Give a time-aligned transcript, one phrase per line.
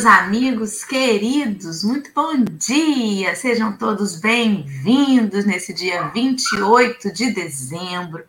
[0.00, 3.34] meus amigos queridos, muito bom dia!
[3.34, 8.24] Sejam todos bem-vindos nesse dia 28 de dezembro.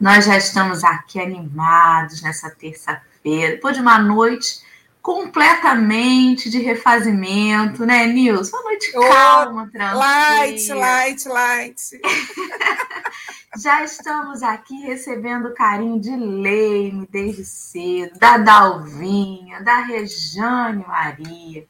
[0.00, 4.60] Nós já estamos aqui animados nessa terça-feira, depois de uma noite
[5.02, 8.56] completamente de refazimento, né, Nilson?
[8.56, 10.04] Uma noite calma, oh, tranquila.
[10.04, 12.00] Light, light, light.
[13.56, 21.66] Já estamos aqui recebendo carinho de Leime desde cedo, da Dalvinha, da Rejane Maria,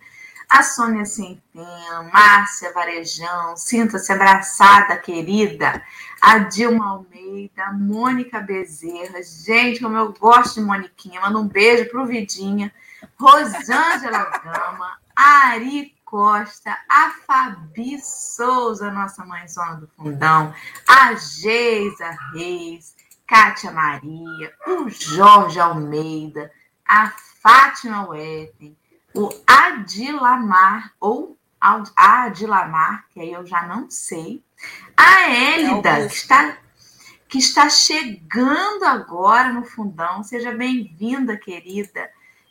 [0.48, 5.80] a Sônia Centeno, Márcia Varejão, sinta-se abraçada, querida,
[6.20, 11.88] a Dilma Almeida, a Mônica Bezerra, gente, como eu gosto de Moniquinha, manda um beijo
[11.90, 12.72] pro Vidinha,
[13.16, 20.54] Rosângela Gama, a Ari Costa, a Fabi Souza, nossa mãezona do fundão,
[20.88, 26.50] a Geisa Reis, Kátia Maria, o Jorge Almeida,
[26.86, 28.74] a Fátima Wetten,
[29.14, 31.36] o Adilamar, ou
[31.94, 34.42] Adilamar, que aí eu já não sei,
[34.96, 36.56] a Élida, é que está,
[37.28, 40.24] que está chegando agora no fundão.
[40.24, 42.08] Seja bem-vinda, querida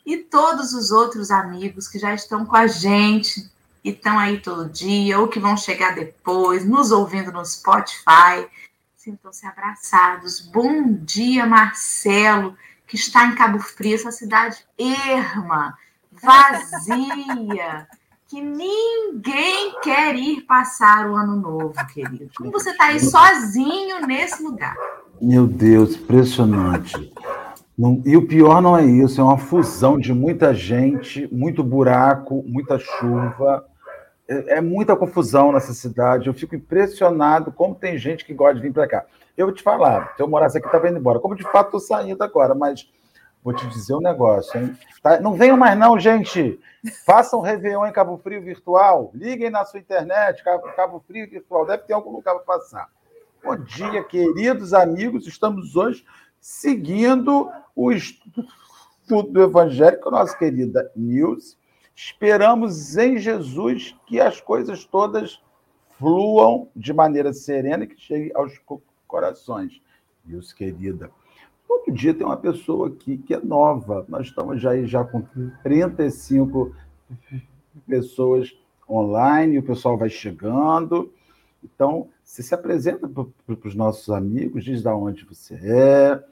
[0.08, 3.46] e todos os outros amigos que já estão com a gente
[3.84, 8.48] e estão aí todo dia, ou que vão chegar depois, nos ouvindo no Spotify.
[8.96, 10.40] Sintam-se abraçados.
[10.40, 15.76] Bom dia, Marcelo, que está em Cabo Frio, essa cidade erma,
[16.10, 17.86] vazia,
[18.28, 22.30] que ninguém quer ir passar o ano novo, querido.
[22.34, 24.74] Como você está aí sozinho nesse lugar?
[25.20, 27.12] Meu Deus, impressionante.
[27.78, 32.42] Não, e o pior não é isso, é uma fusão de muita gente, muito buraco,
[32.44, 33.64] muita chuva.
[34.26, 36.26] É, é muita confusão nessa cidade.
[36.26, 39.06] Eu fico impressionado como tem gente que gosta de vir para cá.
[39.36, 41.20] Eu te falar, se eu morasse aqui, estava indo embora.
[41.20, 42.90] Como de fato estou saindo agora, mas
[43.44, 44.76] vou te dizer um negócio, hein?
[45.00, 46.58] Tá, não venham mais, não, gente.
[47.06, 49.12] Façam Réveillon em Cabo Frio virtual.
[49.14, 51.64] Liguem na sua internet, Cabo, Cabo Frio virtual.
[51.64, 52.88] Deve ter algum lugar para passar.
[53.42, 55.28] Bom dia, queridos amigos.
[55.28, 56.04] Estamos hoje
[56.48, 58.48] seguindo o estudo
[59.30, 61.58] do Evangelho a nossa querida Nilce.
[61.94, 65.42] Esperamos em Jesus que as coisas todas
[65.98, 68.58] fluam de maneira serena e que cheguem aos
[69.06, 69.82] corações.
[70.24, 71.10] Nilce, querida,
[71.66, 74.06] todo dia tem uma pessoa aqui que é nova.
[74.08, 75.22] Nós estamos já, já com
[75.62, 76.74] 35
[77.86, 81.12] pessoas online, o pessoal vai chegando.
[81.62, 86.24] Então, você se apresenta para os nossos amigos, diz de onde você é,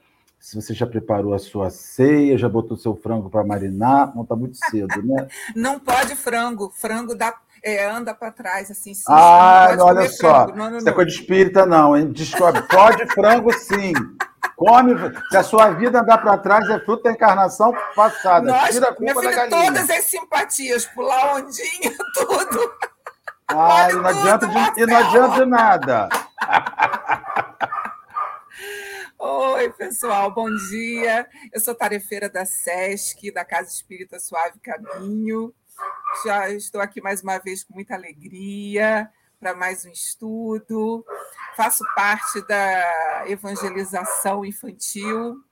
[0.46, 4.36] se você já preparou a sua ceia, já botou seu frango para marinar, não está
[4.36, 5.26] muito cedo, né?
[5.56, 7.34] não pode frango, frango dá,
[7.64, 8.94] é, anda para trás, assim.
[8.94, 10.56] Sim, ah, olha só, frango.
[10.56, 12.12] não, não, isso é coisa de espírita, não, hein?
[12.12, 13.92] Descobre, pode frango sim.
[14.54, 14.94] Come,
[15.30, 18.46] se a sua vida andar para trás, é fruto da encarnação passada.
[18.46, 19.72] Nós, Tira a culpa minha filha, da galinha.
[19.72, 22.72] todas as simpatias, pular ondinha, tudo.
[23.48, 26.08] Ah, e não, adianta de, e não adianta de nada.
[29.28, 31.28] Oi, pessoal, bom dia.
[31.52, 35.52] Eu sou tarefeira da SESC, da Casa Espírita Suave Caminho.
[36.24, 39.10] Já estou aqui mais uma vez com muita alegria
[39.40, 41.04] para mais um estudo.
[41.56, 45.42] Faço parte da evangelização infantil,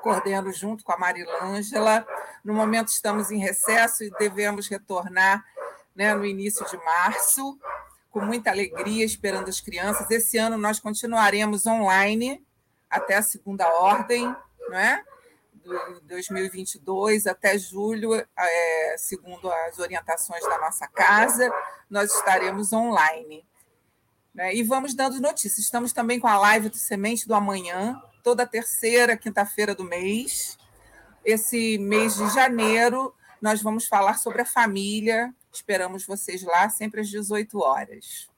[0.00, 2.06] coordeno junto com a Marilângela.
[2.42, 5.44] No momento estamos em recesso e devemos retornar
[5.94, 7.60] né, no início de março,
[8.10, 10.10] com muita alegria, esperando as crianças.
[10.10, 12.47] Esse ano nós continuaremos online
[12.90, 14.24] até a segunda ordem,
[14.68, 15.04] não é?
[15.54, 21.52] De 2022 até julho, é, segundo as orientações da nossa casa,
[21.90, 23.46] nós estaremos online.
[24.34, 24.54] Né?
[24.54, 25.58] E vamos dando notícias.
[25.58, 30.56] Estamos também com a live do Semente do Amanhã, toda terceira quinta-feira do mês.
[31.24, 37.08] Esse mês de janeiro, nós vamos falar sobre a família, Esperamos vocês lá, sempre às
[37.08, 38.28] 18 horas.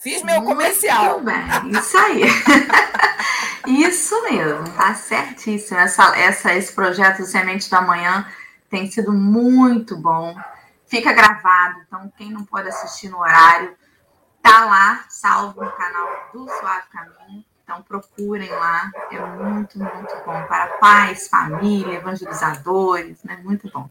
[0.00, 1.20] Fiz meu comercial.
[1.20, 1.36] Bem,
[1.70, 2.22] isso aí.
[3.66, 5.78] isso mesmo, tá certíssimo.
[5.78, 8.26] Essa, essa, esse projeto Semente da Manhã
[8.70, 10.34] tem sido muito bom.
[10.86, 13.76] Fica gravado, então quem não pode assistir no horário,
[14.40, 17.44] tá lá, salvo no canal do Suave Caminho.
[17.64, 23.40] Então procurem lá, é muito, muito bom para pais, família, evangelizadores, né?
[23.42, 23.90] Muito bom.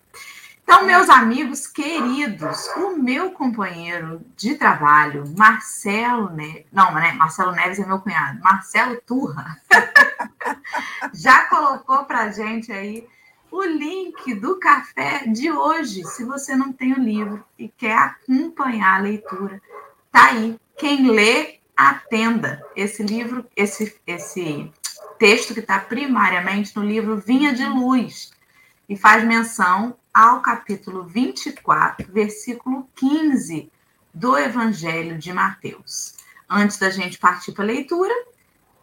[0.66, 7.12] Então, meus amigos queridos, o meu companheiro de trabalho, Marcelo Neves, não, né?
[7.12, 9.62] Marcelo Neves é meu cunhado, Marcelo Turra,
[11.14, 13.08] já colocou para gente aí
[13.52, 16.04] o link do café de hoje.
[16.04, 19.62] Se você não tem o livro e quer acompanhar a leitura,
[20.12, 20.60] tá aí.
[20.80, 22.60] Quem lê, atenda.
[22.76, 24.74] Esse livro, esse, esse
[25.20, 28.34] texto que está primariamente no livro Vinha de Luz,
[28.90, 33.70] e faz menção ao capítulo 24, versículo 15
[34.14, 36.16] do Evangelho de Mateus.
[36.50, 38.14] Antes da gente partir para a leitura,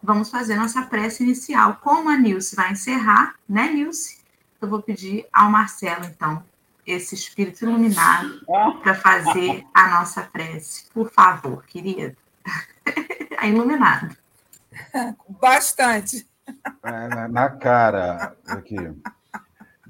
[0.01, 1.79] vamos fazer nossa prece inicial.
[1.81, 4.21] Como a Nilce vai encerrar, né, Nilce?
[4.61, 6.45] Eu vou pedir ao Marcelo, então,
[6.85, 8.45] esse espírito iluminado
[8.83, 10.85] para fazer a nossa prece.
[10.93, 12.15] Por favor, querido.
[13.41, 14.15] é iluminado.
[15.41, 16.27] Bastante.
[16.83, 18.37] É, na cara.
[18.45, 18.77] Aqui.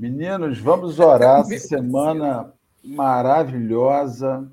[0.04, 2.54] Meninos, vamos orar essa semana
[2.84, 4.52] maravilhosa,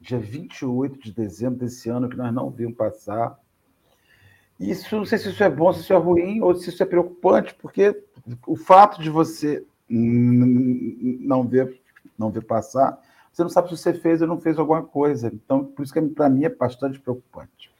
[0.00, 3.36] dia 28 de dezembro desse ano, que nós não vimos passar.
[4.60, 6.86] Isso, não sei se isso é bom, se isso é ruim, ou se isso é
[6.86, 8.00] preocupante, porque
[8.46, 11.80] o fato de você não ver,
[12.16, 12.96] não ver passar,
[13.32, 15.32] você não sabe se você fez ou não fez alguma coisa.
[15.34, 17.72] Então, por isso que para mim é bastante preocupante.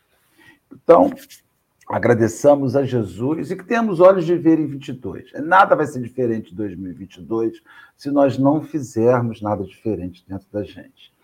[0.72, 1.12] Então,
[1.88, 5.32] agradeçamos a Jesus e que tenhamos olhos de ver em 22.
[5.44, 7.62] Nada vai ser diferente em 2022
[7.96, 11.14] se nós não fizermos nada diferente dentro da gente.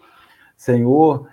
[0.57, 1.29] Senhor,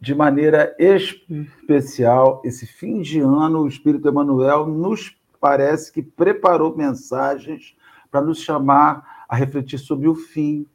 [0.00, 7.76] de maneira especial, esse fim de ano, o Espírito Emanuel nos parece que preparou mensagens
[8.10, 10.66] para nos chamar a refletir sobre o fim,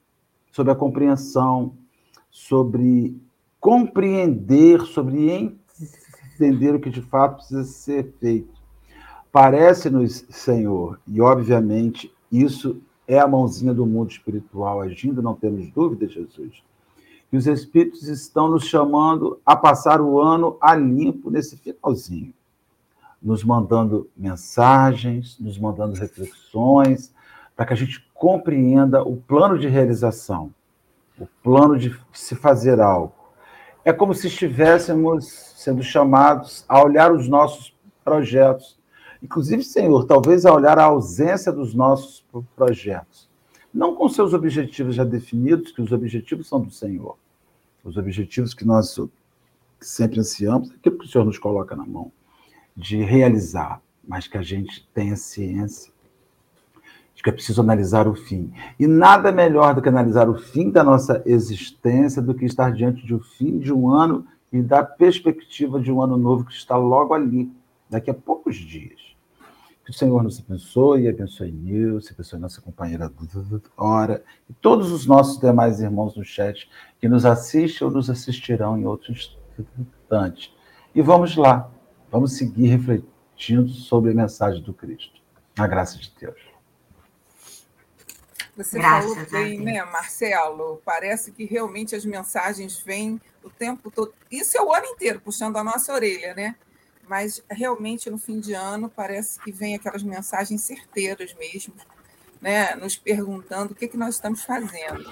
[0.52, 1.76] sobre a compreensão,
[2.32, 3.22] sobre
[3.60, 5.67] compreender, sobre entender
[6.76, 8.58] o que de fato precisa ser feito.
[9.32, 16.08] Parece-nos, Senhor, e obviamente isso é a mãozinha do mundo espiritual agindo, não temos dúvida,
[16.08, 16.64] Jesus
[17.30, 22.34] que os Espíritos estão nos chamando a passar o ano a limpo nesse finalzinho,
[23.22, 27.14] nos mandando mensagens, nos mandando reflexões,
[27.56, 30.54] para que a gente compreenda o plano de realização,
[31.20, 33.14] o plano de se fazer algo.
[33.88, 35.26] É como se estivéssemos
[35.56, 37.74] sendo chamados a olhar os nossos
[38.04, 38.78] projetos,
[39.24, 43.28] inclusive, Senhor, talvez a olhar a ausência dos nossos projetos
[43.74, 47.16] não com seus objetivos já definidos, que os objetivos são do Senhor.
[47.84, 49.00] Os objetivos que nós
[49.80, 52.12] sempre ansiamos, aquilo que o Senhor nos coloca na mão,
[52.76, 55.94] de realizar, mas que a gente tenha ciência
[57.18, 58.54] de que é preciso analisar o fim.
[58.80, 63.08] E nada melhor do que analisar o fim da nossa existência do que estar diante
[63.08, 64.24] do fim de um ano
[64.54, 67.52] e da perspectiva de um ano novo que está logo ali,
[67.90, 69.02] daqui a poucos dias.
[69.84, 73.12] Que o Senhor nos abençoe, abençoe Nilce, abençoe nossa companheira
[73.76, 78.78] Hora e todos os nossos demais irmãos no chat que nos assistem ou nos assistirão
[78.78, 79.36] em outros
[79.80, 80.54] instantes.
[80.94, 81.68] E vamos lá,
[82.12, 85.20] vamos seguir refletindo sobre a mensagem do Cristo.
[85.58, 86.47] A graça de Deus.
[88.58, 90.82] Você Graças falou bem, né, Marcelo?
[90.84, 94.14] Parece que realmente as mensagens vêm o tempo todo.
[94.32, 96.56] Isso é o ano inteiro, puxando a nossa orelha, né?
[97.08, 101.74] mas realmente no fim de ano parece que vem aquelas mensagens certeiras mesmo,
[102.42, 102.76] né?
[102.76, 105.06] nos perguntando o que, que nós estamos fazendo,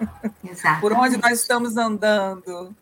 [0.80, 2.74] por onde nós estamos andando.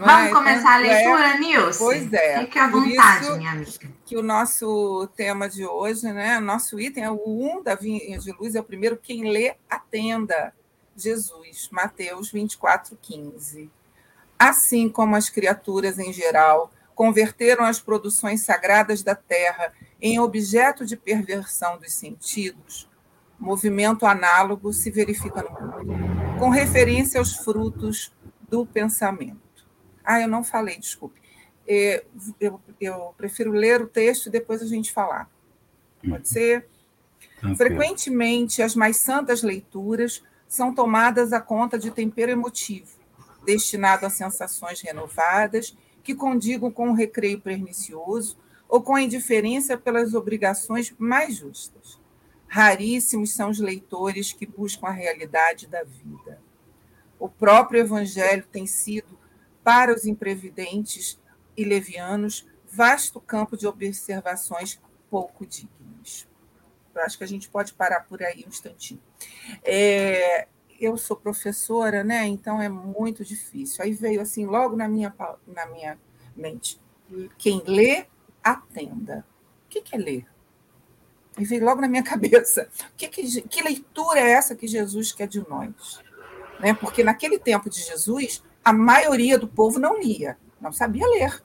[0.00, 0.32] Vamos é?
[0.32, 1.78] começar a então, leitura, é, Nilce?
[1.78, 2.40] Pois é.
[2.40, 3.90] Fique à vontade, minha amiga.
[4.06, 6.40] Que o nosso tema de hoje, né?
[6.40, 10.54] Nosso item é o 1 da Vinha de Luz, é o primeiro, quem lê, atenda.
[10.96, 13.70] Jesus, Mateus 24, 15.
[14.38, 20.96] Assim como as criaturas em geral converteram as produções sagradas da terra em objeto de
[20.96, 22.88] perversão dos sentidos,
[23.38, 28.12] movimento análogo se verifica no mundo, com referência aos frutos
[28.48, 29.49] do pensamento.
[30.04, 31.20] Ah, eu não falei, desculpe.
[31.66, 32.04] É,
[32.40, 35.30] eu, eu prefiro ler o texto e depois a gente falar.
[36.08, 36.66] Pode ser?
[37.56, 42.98] Frequentemente, as mais santas leituras são tomadas a conta de tempero emotivo,
[43.44, 48.36] destinado a sensações renovadas que condigam com o recreio pernicioso
[48.68, 51.98] ou com a indiferença pelas obrigações mais justas.
[52.46, 56.40] Raríssimos são os leitores que buscam a realidade da vida.
[57.18, 59.18] O próprio Evangelho tem sido,
[59.62, 61.20] para os imprevidentes
[61.56, 66.28] e levianos, vasto campo de observações pouco dignas.
[66.94, 69.00] Eu acho que a gente pode parar por aí um instantinho.
[69.62, 70.48] É,
[70.80, 72.26] eu sou professora, né?
[72.26, 73.84] Então é muito difícil.
[73.84, 75.14] Aí veio assim logo na minha
[75.46, 75.98] na minha
[76.34, 76.80] mente,
[77.38, 78.06] quem lê
[78.42, 79.24] atenda.
[79.66, 80.26] O que é ler?
[81.38, 82.68] E veio logo na minha cabeça.
[82.96, 86.00] Que, que, que leitura é essa que Jesus quer de nós?
[86.58, 86.74] Né?
[86.74, 91.42] Porque naquele tempo de Jesus, a maioria do povo não lia, não sabia ler.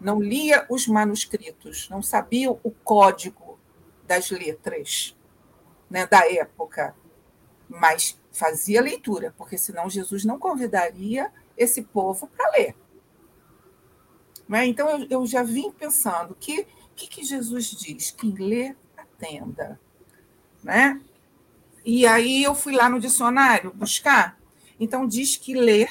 [0.00, 3.58] Não lia os manuscritos, não sabia o código
[4.06, 5.16] das letras
[5.88, 6.94] né, da época
[7.68, 12.76] mas fazia leitura, porque senão Jesus não convidaria esse povo para ler.
[14.46, 14.66] Né?
[14.66, 18.10] Então eu, eu, já vim pensando que que, que Jesus diz?
[18.10, 19.80] Quem lê, atenda.
[20.62, 21.00] Né?
[21.84, 24.38] E aí eu fui lá no dicionário buscar.
[24.82, 25.88] Então diz que ler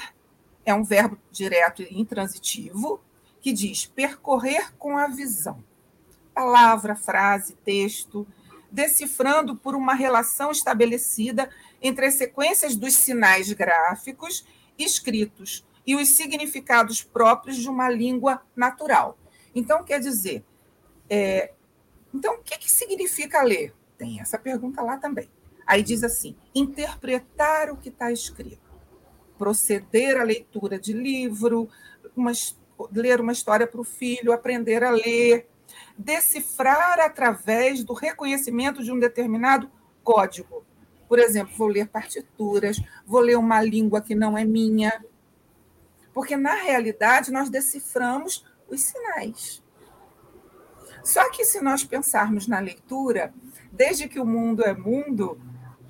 [0.66, 3.02] é um verbo direto e intransitivo
[3.40, 5.64] que diz percorrer com a visão.
[6.34, 8.28] Palavra, frase, texto,
[8.70, 11.50] decifrando por uma relação estabelecida
[11.82, 14.46] entre as sequências dos sinais gráficos
[14.78, 19.18] escritos e os significados próprios de uma língua natural.
[19.56, 20.44] Então, quer dizer,
[21.10, 21.54] é,
[22.14, 23.74] então, o que, que significa ler?
[23.98, 25.30] Tem essa pergunta lá também.
[25.66, 28.61] Aí diz assim: interpretar o que está escrito,
[29.42, 31.68] proceder à leitura de livro,
[32.16, 32.32] uma,
[32.92, 35.48] ler uma história para o filho, aprender a ler,
[35.98, 39.68] decifrar através do reconhecimento de um determinado
[40.04, 40.64] código.
[41.10, 45.04] Por exemplo, vou ler partituras, vou ler uma língua que não é minha.
[46.14, 49.64] Porque, na realidade, nós deciframos os sinais.
[51.04, 53.34] Só que, se nós pensarmos na leitura,
[53.72, 55.42] desde que o mundo é mundo,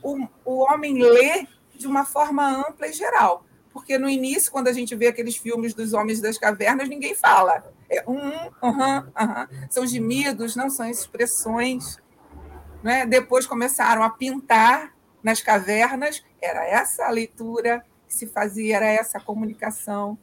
[0.02, 1.46] o, o homem lê
[1.82, 3.46] de uma forma ampla e geral.
[3.74, 7.64] Porque no início, quando a gente vê aqueles filmes dos homens das cavernas, ninguém fala.
[7.90, 9.68] É um, uhum, uhum.
[9.70, 11.98] São gemidos, não são expressões.
[12.84, 13.06] Né?
[13.06, 19.18] Depois começaram a pintar nas cavernas, era essa a leitura que se fazia, era essa
[19.18, 20.18] a comunicação.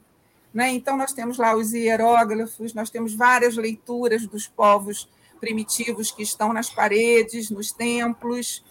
[0.52, 0.70] Né?
[0.70, 5.08] Então, nós temos lá os hieróglifos, nós temos várias leituras dos povos
[5.40, 8.64] primitivos que estão nas paredes, nos templos.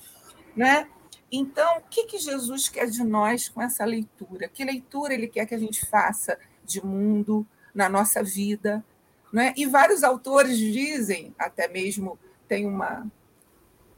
[0.55, 0.87] Né?
[1.31, 4.47] Então, o que, que Jesus quer de nós com essa leitura?
[4.47, 8.83] Que leitura ele quer que a gente faça de mundo na nossa vida?
[9.31, 9.53] Né?
[9.57, 12.17] E vários autores dizem, até mesmo
[12.47, 13.05] tem uma,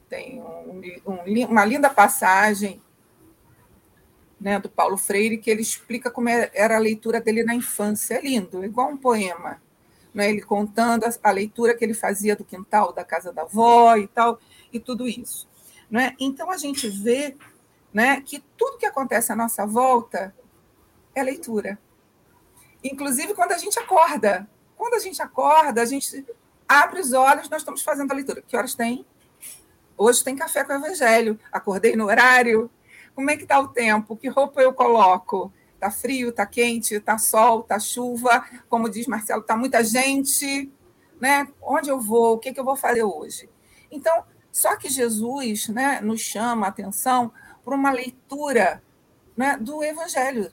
[0.08, 2.82] tem um, um, uma linda passagem
[4.40, 8.14] né, do Paulo Freire que ele explica como é, era a leitura dele na infância.
[8.14, 9.62] É lindo, igual um poema.
[10.12, 10.30] Né?
[10.30, 14.08] Ele contando a, a leitura que ele fazia do quintal da casa da avó e
[14.08, 14.40] tal,
[14.72, 15.49] e tudo isso.
[15.90, 16.14] Né?
[16.18, 17.36] Então, a gente vê
[17.92, 20.34] né, que tudo que acontece à nossa volta
[21.14, 21.78] é leitura.
[22.82, 24.48] Inclusive quando a gente acorda.
[24.76, 26.24] Quando a gente acorda, a gente
[26.66, 28.42] abre os olhos, nós estamos fazendo a leitura.
[28.42, 29.04] Que horas tem?
[29.96, 31.38] Hoje tem café com o evangelho.
[31.52, 32.70] Acordei no horário.
[33.14, 34.16] Como é que está o tempo?
[34.16, 35.52] Que roupa eu coloco?
[35.74, 38.44] Está frio, está quente, está sol, está chuva?
[38.68, 40.70] Como diz Marcelo, está muita gente.
[41.20, 41.46] Né?
[41.60, 42.34] Onde eu vou?
[42.34, 43.50] O que, que eu vou fazer hoje?
[43.90, 47.32] Então, só que Jesus né, nos chama a atenção
[47.64, 48.82] para uma leitura
[49.36, 50.52] né, do Evangelho.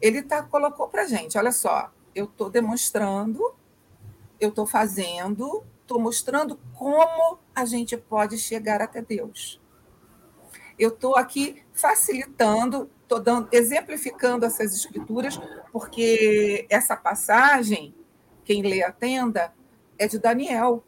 [0.00, 3.40] Ele tá, colocou para a gente: olha só, eu estou demonstrando,
[4.40, 9.60] eu estou fazendo, estou mostrando como a gente pode chegar até Deus.
[10.76, 15.40] Eu estou aqui facilitando, estou exemplificando essas escrituras,
[15.70, 17.94] porque essa passagem,
[18.44, 19.54] quem lê a tenda,
[19.96, 20.82] é de Daniel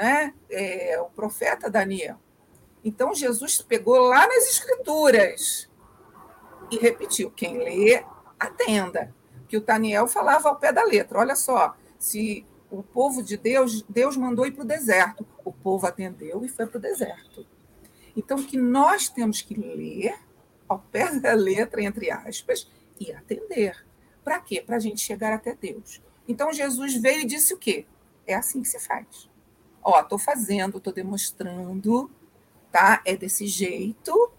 [0.00, 0.32] né?
[0.48, 2.16] É, o profeta Daniel.
[2.82, 5.68] Então, Jesus pegou lá nas Escrituras
[6.70, 8.02] e repetiu: quem lê,
[8.38, 9.14] atenda.
[9.46, 13.82] Que o Daniel falava ao pé da letra: olha só, se o povo de Deus,
[13.82, 17.46] Deus mandou ir para o deserto, o povo atendeu e foi para o deserto.
[18.16, 20.14] Então, que nós temos que ler
[20.66, 23.84] ao pé da letra, entre aspas, e atender.
[24.24, 24.62] Para quê?
[24.62, 26.00] Para a gente chegar até Deus.
[26.26, 27.84] Então, Jesus veio e disse o quê?
[28.26, 29.29] É assim que se faz.
[29.82, 32.10] Ó, estou fazendo, estou demonstrando,
[32.70, 33.00] tá?
[33.04, 34.30] É desse jeito.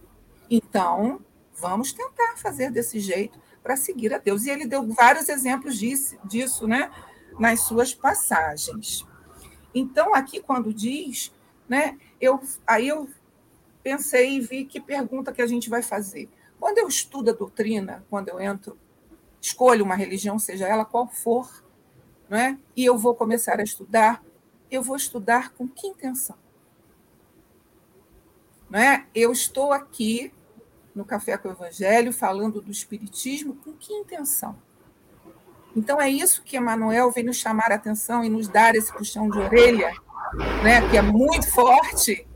[0.50, 1.22] Então,
[1.54, 4.46] vamos tentar fazer desse jeito para seguir a Deus.
[4.46, 6.92] E ele deu vários exemplos disso, disso, né?
[7.40, 9.06] Nas suas passagens.
[9.74, 11.32] Então, aqui quando diz,
[11.68, 11.98] né?
[12.20, 13.08] Eu, aí eu
[13.82, 16.30] pensei e vi que pergunta que a gente vai fazer.
[16.60, 18.78] Quando eu estudo a doutrina, quando eu entro,
[19.42, 21.64] escolho uma religião, seja ela qual for,
[22.30, 22.60] né?
[22.76, 24.24] e eu vou começar a estudar,
[24.72, 26.38] eu vou estudar com que intenção?
[28.70, 29.06] Não é?
[29.14, 30.34] Eu estou aqui
[30.96, 34.58] no Café com o Evangelho falando do Espiritismo com que intenção?
[35.76, 39.30] Então é isso que Emanuel vem nos chamar a atenção e nos dar esse puxão
[39.30, 39.94] de orelha,
[40.64, 42.28] né, que é muito forte,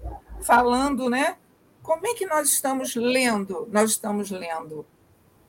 [0.42, 1.38] falando, né,
[1.82, 3.68] como é que nós estamos lendo?
[3.72, 4.86] Nós estamos lendo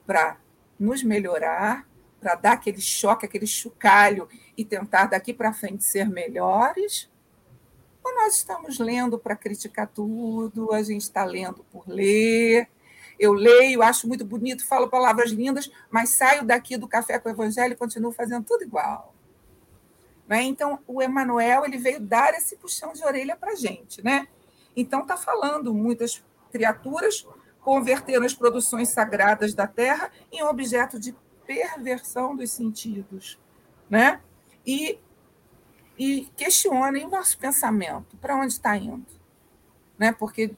[0.07, 0.37] para
[0.79, 1.87] nos melhorar,
[2.27, 7.09] para dar aquele choque, aquele chocalho e tentar daqui para frente ser melhores?
[8.03, 12.69] Ou nós estamos lendo para criticar tudo, a gente está lendo por ler?
[13.17, 17.33] Eu leio, acho muito bonito, falo palavras lindas, mas saio daqui do café com o
[17.33, 19.15] evangelho e continuo fazendo tudo igual.
[20.27, 20.43] Né?
[20.43, 24.03] Então, o Emanuel ele veio dar esse puxão de orelha para a gente.
[24.05, 24.27] Né?
[24.75, 27.25] Então, está falando, muitas criaturas
[27.61, 31.15] converteram as produções sagradas da terra em objeto de
[31.47, 33.39] perversão dos sentidos,
[33.89, 34.21] né?
[34.67, 34.99] E,
[35.99, 39.07] e questionem o nosso pensamento, para onde está indo,
[39.99, 40.13] né?
[40.13, 40.55] Porque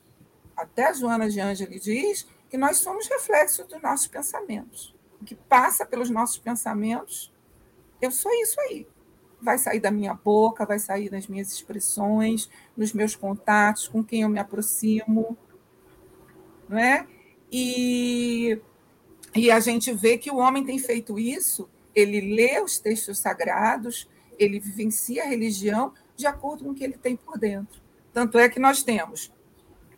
[0.56, 4.94] até Joana de Angeli diz que nós somos reflexos dos nossos pensamentos.
[5.20, 7.32] O que passa pelos nossos pensamentos,
[8.00, 8.86] eu sou isso aí.
[9.40, 14.22] Vai sair da minha boca, vai sair das minhas expressões, nos meus contatos, com quem
[14.22, 15.36] eu me aproximo.
[16.68, 17.06] Não é?
[17.50, 18.60] E,
[19.38, 24.08] e a gente vê que o homem tem feito isso, ele lê os textos sagrados,
[24.38, 27.80] ele vivencia a religião de acordo com o que ele tem por dentro.
[28.12, 29.32] Tanto é que nós temos,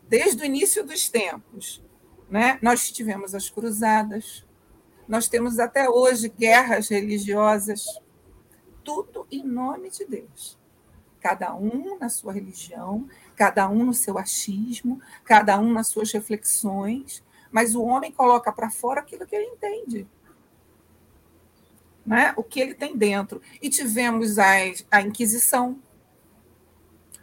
[0.09, 1.83] desde o início dos tempos,
[2.29, 4.45] né, nós tivemos as cruzadas,
[5.09, 7.87] nós temos até hoje guerras religiosas,
[8.85, 10.59] tudo em nome de Deus.
[11.19, 17.23] Cada um na sua religião, cada um no seu achismo, cada um nas suas reflexões,
[17.50, 20.07] mas o homem coloca para fora aquilo que ele entende.
[22.07, 22.33] Né?
[22.37, 23.40] O que ele tem dentro.
[23.61, 24.50] E tivemos a,
[24.90, 25.80] a Inquisição.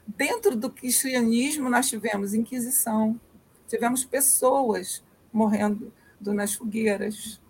[0.05, 3.19] Dentro do cristianismo, nós tivemos Inquisição.
[3.67, 5.91] Tivemos pessoas morrendo
[6.22, 7.41] nas fogueiras,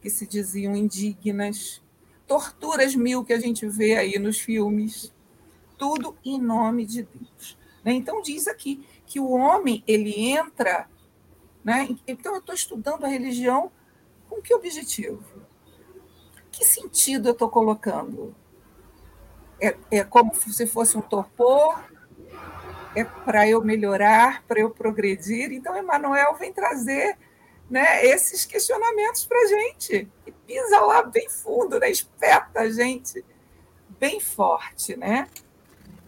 [0.00, 1.82] que se diziam indignas.
[2.26, 5.12] Torturas mil que a gente vê aí nos filmes.
[5.76, 7.58] Tudo em nome de Deus.
[7.84, 7.92] Né?
[7.92, 10.88] Então, diz aqui que o homem ele entra
[11.64, 11.88] né?
[12.06, 13.70] Então, eu estou estudando a religião
[14.28, 15.22] com que objetivo?
[16.50, 18.34] Que sentido eu estou colocando?
[19.60, 21.78] É, é como se fosse um torpor?
[22.94, 25.52] É para eu melhorar, para eu progredir?
[25.52, 27.16] Então, Emmanuel vem trazer
[27.68, 30.10] né, esses questionamentos para a gente.
[30.26, 33.24] E pisa lá bem fundo, né, espeta a gente
[33.98, 34.96] bem forte.
[34.96, 35.28] Né?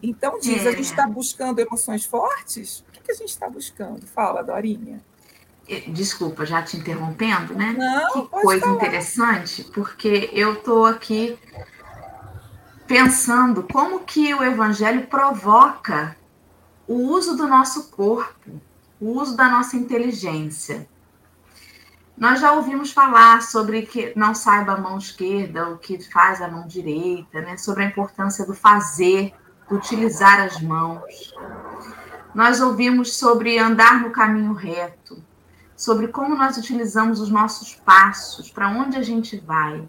[0.01, 2.79] Então, diz, a gente está buscando emoções fortes?
[2.79, 4.05] O que, que a gente está buscando?
[4.07, 5.01] Fala, Dorinha.
[5.87, 7.73] Desculpa, já te interrompendo, né?
[7.77, 8.75] Não, que coisa falar.
[8.75, 11.39] interessante, porque eu estou aqui
[12.85, 16.17] pensando como que o evangelho provoca
[16.87, 18.61] o uso do nosso corpo,
[18.99, 20.87] o uso da nossa inteligência.
[22.15, 26.47] Nós já ouvimos falar sobre que não saiba a mão esquerda o que faz a
[26.47, 27.57] mão direita, né?
[27.57, 29.33] sobre a importância do fazer,
[29.67, 31.33] do utilizar as mãos.
[32.35, 35.23] Nós ouvimos sobre andar no caminho reto,
[35.83, 39.83] sobre como nós utilizamos os nossos passos, para onde a gente vai.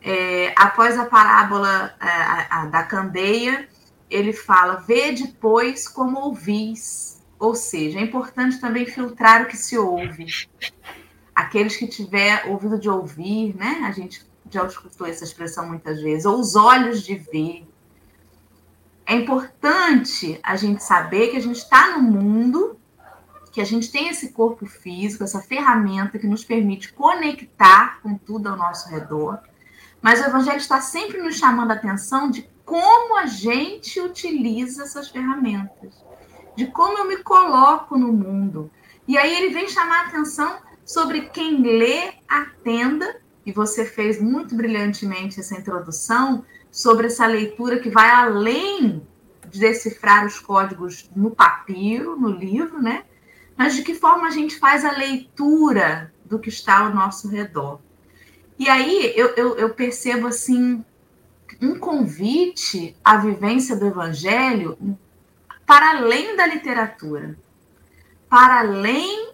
[0.00, 3.68] É, após a parábola é, a, a, da candeia,
[4.08, 7.22] ele fala: vê depois como ouvis.
[7.38, 10.48] Ou seja, é importante também filtrar o que se ouve.
[11.34, 13.82] Aqueles que tiver ouvido de ouvir, né?
[13.86, 17.68] A gente já escutou essa expressão muitas vezes, ou os olhos de ver.
[19.04, 22.77] É importante a gente saber que a gente está no mundo
[23.52, 28.48] que a gente tem esse corpo físico, essa ferramenta que nos permite conectar com tudo
[28.48, 29.40] ao nosso redor,
[30.00, 35.08] mas o Evangelho está sempre nos chamando a atenção de como a gente utiliza essas
[35.08, 36.04] ferramentas,
[36.54, 38.70] de como eu me coloco no mundo.
[39.06, 44.54] E aí ele vem chamar a atenção sobre quem lê, atenda, e você fez muito
[44.54, 49.02] brilhantemente essa introdução sobre essa leitura que vai além
[49.50, 53.04] de decifrar os códigos no papiro, no livro, né?
[53.58, 57.80] Mas de que forma a gente faz a leitura do que está ao nosso redor.
[58.56, 60.84] E aí eu, eu, eu percebo assim
[61.60, 64.78] um convite à vivência do evangelho
[65.66, 67.36] para além da literatura,
[68.30, 69.32] para além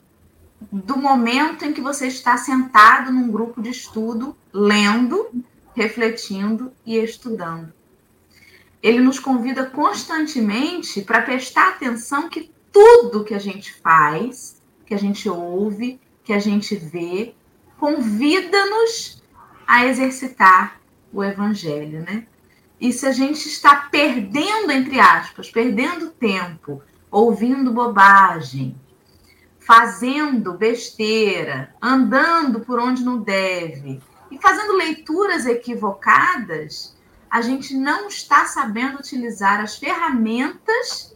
[0.72, 5.28] do momento em que você está sentado num grupo de estudo, lendo,
[5.76, 7.70] refletindo e estudando.
[8.82, 14.98] Ele nos convida constantemente para prestar atenção que tudo que a gente faz, que a
[14.98, 17.32] gente ouve, que a gente vê,
[17.78, 19.22] convida-nos
[19.64, 20.80] a exercitar
[21.12, 22.26] o evangelho, né?
[22.80, 28.76] E se a gente está perdendo, entre aspas, perdendo tempo, ouvindo bobagem,
[29.60, 36.96] fazendo besteira, andando por onde não deve e fazendo leituras equivocadas,
[37.30, 41.13] a gente não está sabendo utilizar as ferramentas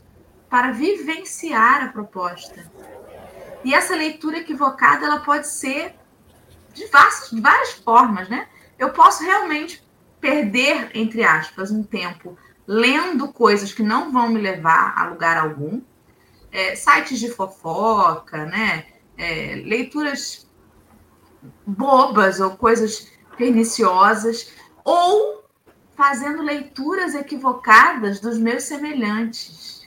[0.49, 2.71] para vivenciar a proposta.
[3.65, 5.95] E essa leitura equivocada ela pode ser
[6.73, 8.49] de várias, de várias formas, né?
[8.79, 9.85] Eu posso realmente
[10.21, 15.81] perder, entre aspas, um tempo lendo coisas que não vão me levar a lugar algum,
[16.53, 18.87] é, sites de fofoca, né?
[19.17, 20.47] É, leituras
[21.67, 24.53] bobas ou coisas perniciosas,
[24.85, 25.45] ou
[25.97, 29.78] fazendo leituras equivocadas dos meus semelhantes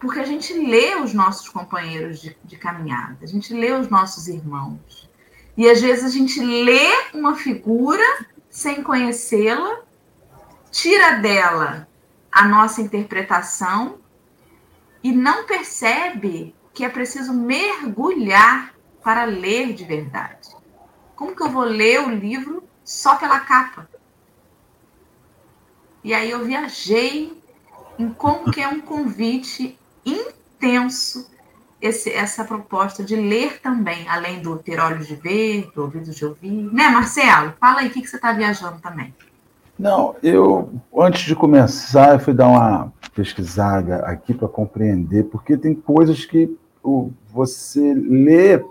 [0.00, 4.28] porque a gente lê os nossos companheiros de, de caminhada, a gente lê os nossos
[4.28, 5.08] irmãos.
[5.56, 8.02] E às vezes a gente lê uma figura
[8.48, 9.80] sem conhecê-la,
[10.70, 11.86] tira dela
[12.32, 13.98] a nossa interpretação
[15.02, 20.48] e não percebe que é preciso mergulhar para ler de verdade.
[21.14, 23.86] Como que eu vou ler o livro só pela capa?
[26.02, 27.38] E aí eu viajei
[27.98, 31.28] em como que é um convite intenso
[31.80, 36.24] esse, essa proposta de ler também, além do ter olhos de ver, do ouvido de
[36.24, 36.70] ouvir.
[36.72, 37.54] Né, Marcelo?
[37.58, 39.14] Fala aí o que, que você está viajando também.
[39.78, 45.74] Não, eu, antes de começar, eu fui dar uma pesquisada aqui para compreender, porque tem
[45.74, 46.54] coisas que
[47.32, 48.62] você lê,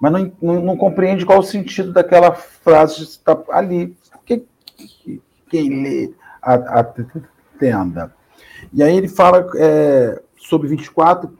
[0.00, 3.94] mas não, não, não, compreende qual o sentido daquela frase que está ali.
[4.10, 4.46] Por que
[5.50, 8.14] quem lê atenda?
[8.72, 11.30] E aí ele fala é, sobre 24,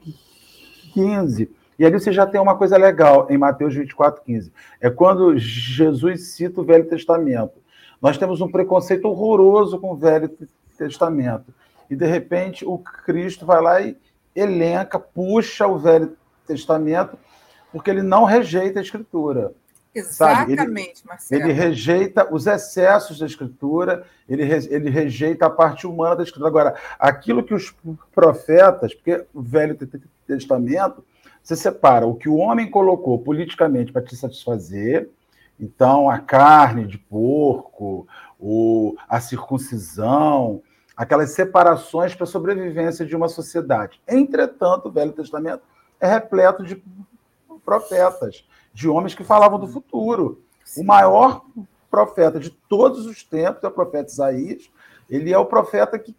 [0.93, 1.49] 15.
[1.77, 4.51] E ali você já tem uma coisa legal em Mateus 24, 15.
[4.81, 7.53] É quando Jesus cita o Velho Testamento.
[8.01, 10.29] Nós temos um preconceito horroroso com o Velho
[10.77, 11.53] Testamento.
[11.89, 13.97] E, de repente, o Cristo vai lá e
[14.35, 17.17] elenca, puxa o Velho Testamento,
[17.71, 19.53] porque ele não rejeita a Escritura.
[19.93, 21.43] Exatamente, ele, Marcelo.
[21.43, 26.49] Ele rejeita os excessos da Escritura, ele, ele rejeita a parte humana da Escritura.
[26.49, 27.75] Agora, aquilo que os
[28.13, 29.77] profetas, porque o Velho
[30.27, 31.03] Testamento,
[31.41, 35.09] você separa o que o homem colocou politicamente para te satisfazer,
[35.59, 38.07] então a carne de porco,
[38.39, 40.61] o, a circuncisão,
[40.95, 43.99] aquelas separações para a sobrevivência de uma sociedade.
[44.07, 45.63] Entretanto, o Velho Testamento
[45.99, 46.81] é repleto de
[47.65, 50.41] profetas de homens que falavam do futuro.
[50.77, 51.43] O maior
[51.89, 54.69] profeta de todos os tempos é o profeta Isaías.
[55.09, 56.15] Ele é o profeta que,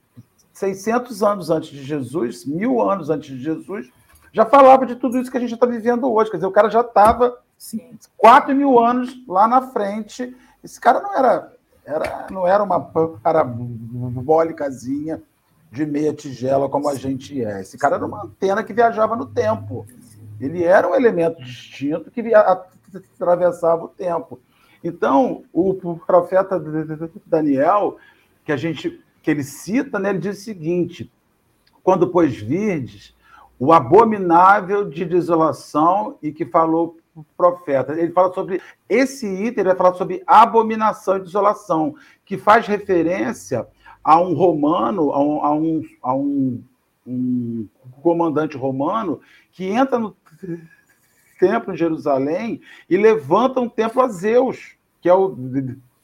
[0.52, 3.88] 600 anos antes de Jesus, mil anos antes de Jesus,
[4.32, 6.30] já falava de tudo isso que a gente está vivendo hoje.
[6.30, 7.38] Quer dizer, o cara já estava
[8.16, 10.36] 4 mil anos lá na frente.
[10.62, 11.52] Esse cara não era,
[11.84, 12.80] era, não era uma
[13.22, 15.20] parabólicazinha
[15.70, 17.60] de meia tigela como a gente é.
[17.60, 19.84] Esse cara era uma antena que viajava no tempo.
[20.40, 22.22] Ele era um elemento distinto que
[23.14, 24.40] atravessava o tempo.
[24.82, 25.74] Então, o
[26.06, 26.62] profeta
[27.26, 27.98] Daniel,
[28.44, 31.12] que a gente que ele cita, né, ele diz o seguinte:
[31.82, 33.14] quando pois virdes
[33.58, 37.92] o abominável de desolação e que falou o profeta.
[37.92, 43.66] Ele fala sobre esse item, ele vai falar sobre abominação e desolação, que faz referência
[44.02, 46.64] a um romano, a um, a um, a um,
[47.06, 47.68] um
[48.00, 49.20] comandante romano
[49.52, 50.16] que entra no
[51.38, 55.36] templo em Jerusalém e levanta um templo a Zeus, que é o,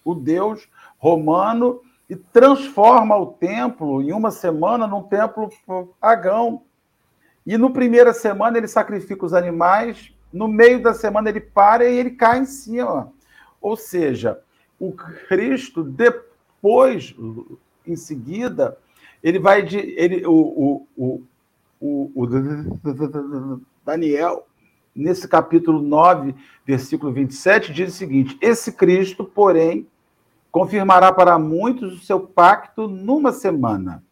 [0.05, 0.69] o deus
[0.99, 5.51] romano, e transforma o templo em uma semana num templo
[6.01, 6.63] pagão.
[7.45, 11.99] E no primeira semana ele sacrifica os animais, no meio da semana ele para e
[11.99, 13.13] ele cai em cima.
[13.61, 14.41] Ou seja,
[14.79, 17.15] o Cristo depois,
[17.87, 18.79] em seguida,
[19.23, 21.23] ele vai de ele o, o,
[21.81, 22.27] o, o
[23.87, 24.49] Daniel,
[24.93, 26.35] nesse capítulo 9,
[26.67, 29.87] versículo 27, diz o seguinte: Esse Cristo, porém,
[30.51, 34.03] confirmará para muitos o seu pacto numa semana.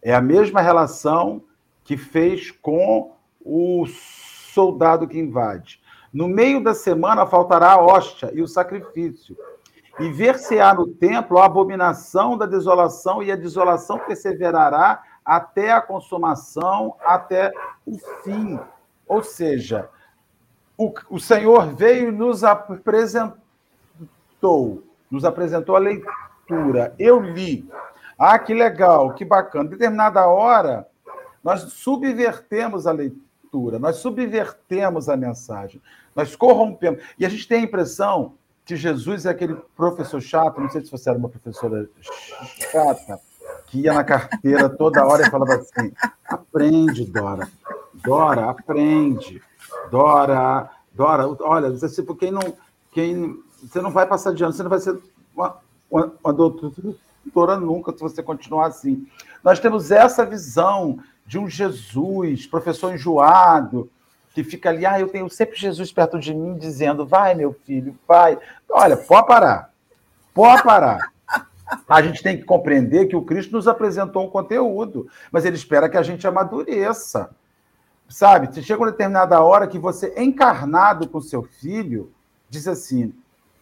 [0.00, 1.42] É a mesma relação
[1.84, 3.12] que fez com
[3.44, 5.82] o soldado que invade.
[6.10, 9.36] No meio da semana faltará a hóstia e o sacrifício.
[10.00, 16.94] E ver-se-á no templo a abominação da desolação, e a desolação perseverará até a consumação,
[17.04, 17.52] até
[17.84, 18.58] o fim.
[19.08, 19.88] Ou seja,
[20.76, 23.34] o, o Senhor veio e nos apresentou,
[25.10, 26.94] nos apresentou a leitura.
[26.98, 27.68] Eu li.
[28.18, 29.64] Ah, que legal, que bacana.
[29.64, 30.86] Em determinada hora,
[31.42, 35.80] nós subvertemos a leitura, nós subvertemos a mensagem,
[36.14, 37.02] nós corrompemos.
[37.18, 40.90] E a gente tem a impressão que Jesus é aquele professor chato, não sei se
[40.90, 41.88] você era uma professora
[42.70, 43.18] chata,
[43.66, 45.92] que ia na carteira toda hora e falava assim:
[46.28, 47.48] aprende, Dora.
[48.02, 49.42] Dora, aprende.
[49.90, 52.54] Dora, Dora, olha, você, por quem não,
[52.92, 54.98] quem, você não vai passar de ano, você não vai ser
[55.34, 55.56] uma,
[55.90, 59.06] uma, uma doutora nunca se você continuar assim.
[59.42, 63.90] Nós temos essa visão de um Jesus, professor enjoado,
[64.34, 67.96] que fica ali, ah, eu tenho sempre Jesus perto de mim dizendo, vai, meu filho,
[68.06, 68.38] vai.
[68.70, 69.72] Olha, pode parar,
[70.32, 71.12] pode parar.
[71.88, 75.88] A gente tem que compreender que o Cristo nos apresentou um conteúdo, mas ele espera
[75.88, 77.30] que a gente amadureça.
[78.08, 78.52] Sabe?
[78.54, 82.10] Se chega uma determinada hora que você, encarnado com seu filho,
[82.48, 83.12] diz assim: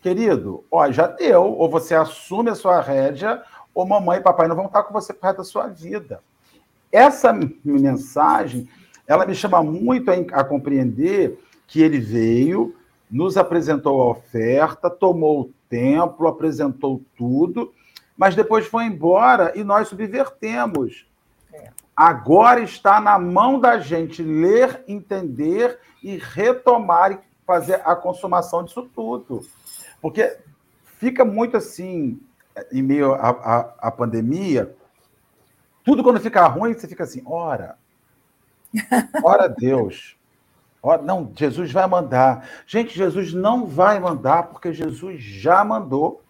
[0.01, 3.43] querido, ó, já deu, ou você assume a sua rédea,
[3.75, 6.21] ou mamãe e papai não vão estar com você por resto da sua vida.
[6.93, 7.33] Essa
[7.65, 8.69] mensagem,
[9.07, 12.75] ela me chama muito a, a compreender que ele veio,
[13.11, 17.73] nos apresentou a oferta, tomou o templo, apresentou tudo,
[18.17, 21.05] mas depois foi embora e nós subvertemos.
[21.97, 28.89] Agora está na mão da gente ler, entender e retomar e fazer a consumação disso
[28.95, 29.41] tudo.
[30.01, 30.39] Porque
[30.99, 32.21] fica muito assim,
[32.71, 34.77] em meio à, pandemia,
[35.83, 37.79] tudo quando fica ruim, você fica assim, ora,
[39.23, 40.17] ora Deus.
[40.83, 42.49] Ora, não, Jesus vai mandar.
[42.67, 46.23] Gente, Jesus não vai mandar, porque Jesus já mandou.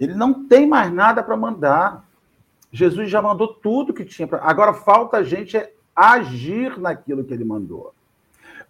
[0.00, 2.07] Ele não tem mais nada para mandar.
[2.70, 4.42] Jesus já mandou tudo que tinha para.
[4.42, 7.94] Agora falta a gente é agir naquilo que ele mandou.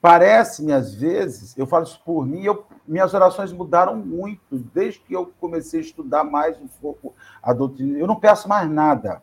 [0.00, 5.12] Parece-me, às vezes, eu falo isso por mim, eu, minhas orações mudaram muito desde que
[5.12, 7.98] eu comecei a estudar mais um pouco a doutrina.
[7.98, 9.20] Eu não peço mais nada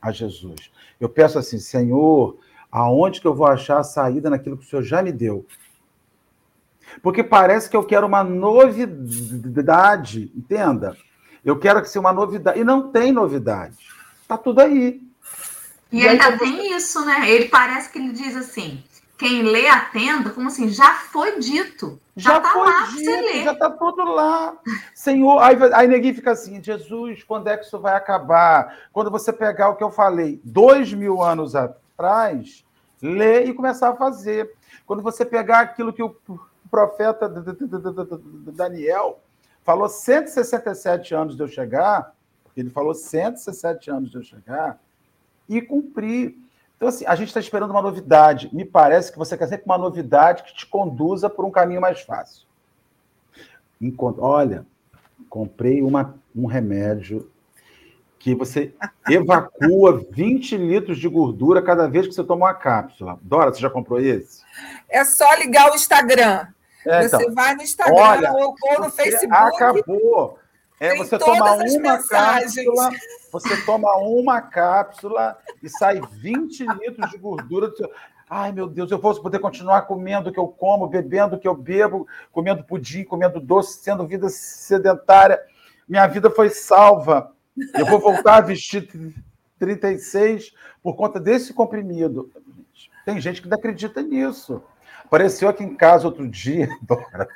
[0.00, 0.70] a Jesus.
[0.98, 2.38] Eu peço assim, Senhor,
[2.72, 5.44] aonde que eu vou achar a saída naquilo que o Senhor já me deu?
[7.02, 9.12] Porque parece que eu quero uma novidade,
[10.34, 10.96] entenda?
[11.44, 12.58] Eu quero que seja uma novidade.
[12.58, 13.95] E não tem novidade.
[14.26, 15.00] Está tudo aí.
[15.92, 17.30] E, e ainda tem isso, né?
[17.30, 18.82] Ele parece que ele diz assim:
[19.16, 22.00] quem lê atenda, como assim, já foi dito.
[22.16, 23.44] Já, está lá dito, você ler.
[23.44, 24.56] Já está tudo lá.
[24.96, 28.76] Senhor, aí, aí ninguém fica assim, Jesus, quando é que isso vai acabar?
[28.92, 32.64] Quando você pegar o que eu falei dois mil anos atrás,
[33.00, 34.50] ler e começar a fazer.
[34.84, 36.16] Quando você pegar aquilo que o
[36.68, 39.20] profeta Daniel
[39.62, 42.12] falou 167 anos de eu chegar,
[42.56, 44.80] ele falou 167 anos de eu chegar
[45.48, 46.36] e cumprir.
[46.76, 48.50] Então, assim, a gente está esperando uma novidade.
[48.52, 52.00] Me parece que você quer sempre uma novidade que te conduza por um caminho mais
[52.00, 52.46] fácil.
[53.80, 54.66] Enquanto, olha,
[55.28, 57.30] comprei uma, um remédio
[58.18, 58.74] que você
[59.08, 63.18] evacua 20 litros de gordura cada vez que você toma uma cápsula.
[63.22, 64.42] Dora, você já comprou esse?
[64.88, 66.46] É só ligar o Instagram.
[66.86, 69.34] É, você então, vai no Instagram olha, ou, ou no Facebook.
[69.34, 70.38] Acabou.
[70.78, 72.54] É, você toma uma mensagens.
[72.54, 72.90] cápsula,
[73.32, 77.68] você toma uma cápsula e sai 20 litros de gordura.
[77.68, 77.90] Do seu...
[78.28, 81.48] Ai, meu Deus, eu vou poder continuar comendo o que eu como, bebendo o que
[81.48, 85.40] eu bebo, comendo pudim, comendo doce, sendo vida sedentária.
[85.88, 87.32] Minha vida foi salva.
[87.74, 88.88] Eu vou voltar a vestir
[89.58, 92.30] 36 por conta desse comprimido.
[93.04, 94.62] Tem gente que não acredita nisso.
[95.04, 97.28] Apareceu aqui em casa outro dia, Dora,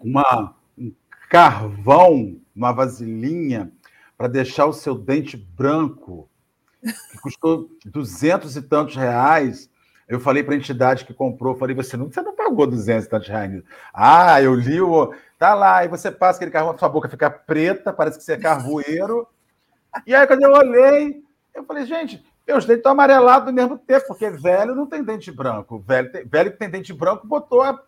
[0.00, 0.92] uma, um
[1.30, 3.70] carvão uma vasilhinha
[4.16, 6.28] para deixar o seu dente branco,
[6.82, 9.68] que custou duzentos e tantos reais.
[10.08, 13.10] Eu falei para a entidade que comprou, falei, você não, você não pagou duzentos e
[13.10, 13.62] tantos reais.
[13.92, 15.12] Ah, eu li o...
[15.38, 18.38] Tá lá, e você passa aquele carvão, sua boca fica preta, parece que você é
[18.38, 19.28] carvoeiro.
[20.06, 21.22] E aí, quando eu olhei,
[21.54, 25.30] eu falei, gente, meus dentes estão amarelados ao mesmo tempo, porque velho não tem dente
[25.30, 25.78] branco.
[25.80, 27.82] Velho, tem, velho que tem dente branco botou a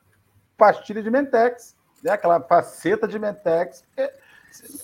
[0.59, 2.11] pastilha de Mentex, né?
[2.11, 4.13] aquela faceta de Mentex, porque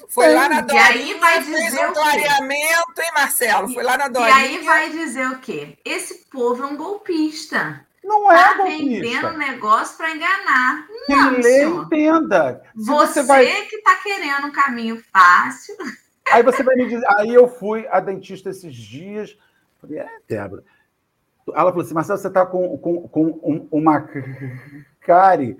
[0.08, 3.72] foi lá na Dorinha, e aí vai dizer um clareamento, hein, Marcelo?
[3.72, 4.30] Foi lá na Dorinha.
[4.30, 5.76] E aí vai dizer o quê?
[5.84, 7.84] Esse povo é um golpista.
[8.02, 8.84] Não é tá golpista.
[8.84, 10.86] vendendo negócio para enganar.
[11.06, 11.84] Quem não, lê, senhor.
[11.84, 12.62] entenda.
[12.76, 13.46] Se você, você vai...
[13.66, 15.74] que está querendo um caminho fácil.
[16.30, 17.06] Aí você vai me dizer.
[17.18, 19.36] Aí eu fui a dentista esses dias.
[19.80, 20.62] Falei, é, Débora.
[21.48, 24.08] Ela falou assim: Marcelo, você está com, com, com uma
[25.00, 25.56] cárie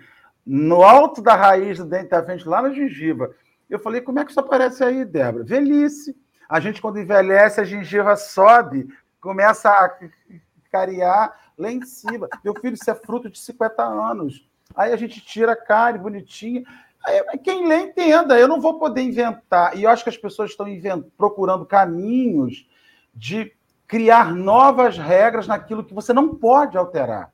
[0.47, 3.35] no alto da raiz do dente da frente, lá na gengiva.
[3.68, 5.44] Eu falei, como é que isso aparece aí, Débora?
[5.44, 6.16] Velhice.
[6.48, 8.88] A gente, quando envelhece, a gengiva sobe,
[9.20, 9.98] começa a
[10.70, 12.29] cariar lá em cima.
[12.44, 14.46] Meu filho, isso é fruto de 50 anos.
[14.74, 16.64] Aí a gente tira a cárie bonitinha.
[17.07, 18.38] Aí, quem lê, entenda.
[18.38, 19.77] Eu não vou poder inventar.
[19.77, 20.66] E eu acho que as pessoas estão
[21.16, 22.68] procurando caminhos
[23.14, 23.53] de
[23.87, 27.33] criar novas regras naquilo que você não pode alterar.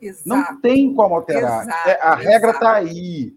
[0.00, 0.28] Exato.
[0.28, 1.62] Não tem como alterar.
[1.62, 3.34] Exato, é, a regra está aí.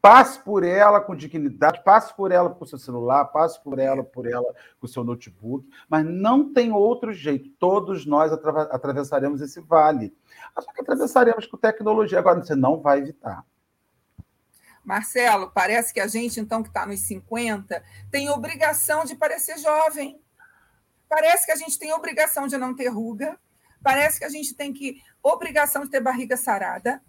[0.00, 4.26] Passe por ela com dignidade, passe por ela com seu celular, passe por ela, por
[4.26, 7.50] ela com seu notebook, mas não tem outro jeito.
[7.58, 10.16] Todos nós atravessaremos esse vale.
[10.58, 12.20] Só que atravessaremos com tecnologia.
[12.20, 13.44] Agora, você não vai evitar.
[14.84, 20.20] Marcelo, parece que a gente, então, que está nos 50, tem obrigação de parecer jovem.
[21.08, 23.38] Parece que a gente tem obrigação de não ter ruga.
[23.82, 27.02] Parece que a gente tem que obrigação de ter barriga sarada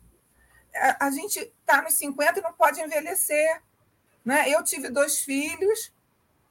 [1.00, 3.62] a, gente está nos 50 e não pode envelhecer.
[4.24, 4.50] Né?
[4.50, 5.94] Eu tive dois filhos,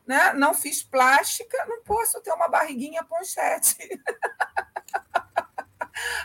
[0.07, 0.33] né?
[0.33, 3.77] não fiz plástica, não posso ter uma barriguinha ponchete.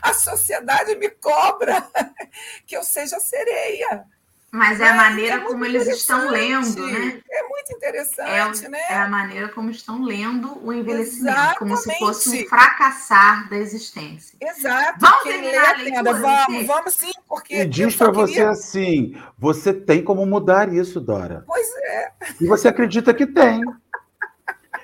[0.02, 1.90] a sociedade me cobra
[2.66, 4.06] que eu seja sereia.
[4.54, 7.20] Mas é a maneira é como eles estão lendo, né?
[7.28, 8.80] É muito interessante, é, né?
[8.88, 11.58] É a maneira como estão lendo o envelhecimento, Exatamente.
[11.58, 14.38] como se fosse um fracassar da existência.
[14.40, 15.00] Exato.
[15.00, 17.56] Vamos terminar a leitura, Vamos, vamos sim, porque.
[17.56, 18.52] E diz para você queria...
[18.52, 21.44] assim: você tem como mudar isso, Dora.
[21.48, 22.12] Pois é.
[22.40, 23.60] E você acredita que tem.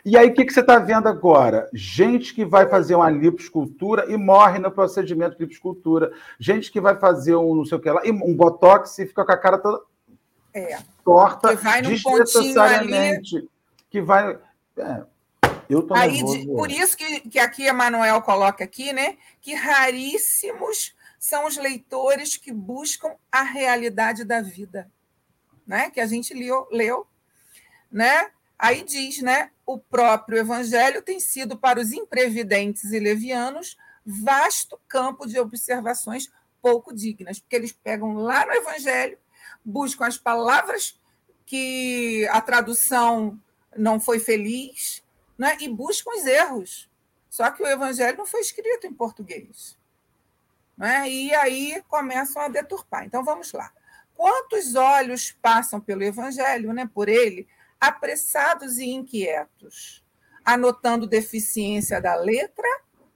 [0.06, 1.70] E aí, o que, que você está vendo agora?
[1.74, 6.12] Gente que vai fazer uma liposcultura e morre no procedimento de liposcultura.
[6.40, 9.32] Gente que vai fazer um não sei o que lá, um botox e fica com
[9.32, 9.82] a cara toda
[10.54, 10.78] é.
[11.04, 13.38] torta que vai desnecessariamente.
[13.38, 13.50] Ali...
[13.90, 14.38] Que vai.
[14.78, 15.04] É,
[15.70, 19.18] eu tô Aí, por isso que, que aqui Emanuel coloca aqui, né?
[19.42, 24.90] Que raríssimos são os leitores que buscam a realidade da vida,
[25.68, 25.90] né?
[25.90, 27.06] Que a gente leu, leu
[27.92, 28.30] né?
[28.60, 29.52] Aí diz, né?
[29.66, 36.30] O próprio evangelho tem sido para os imprevidentes e levianos vasto campo de observações
[36.62, 39.18] pouco dignas, porque eles pegam lá no evangelho,
[39.64, 41.00] buscam as palavras
[41.46, 43.40] que a tradução
[43.78, 45.02] não foi feliz,
[45.38, 45.58] né?
[45.62, 46.90] E buscam os erros.
[47.30, 49.78] Só que o evangelho não foi escrito em português.
[50.78, 51.10] Né?
[51.10, 53.06] E aí começam a deturpar.
[53.06, 53.72] Então vamos lá.
[54.16, 57.48] Quantos olhos passam pelo evangelho, né, por ele,
[57.80, 60.04] apressados e inquietos,
[60.44, 62.68] anotando deficiência da letra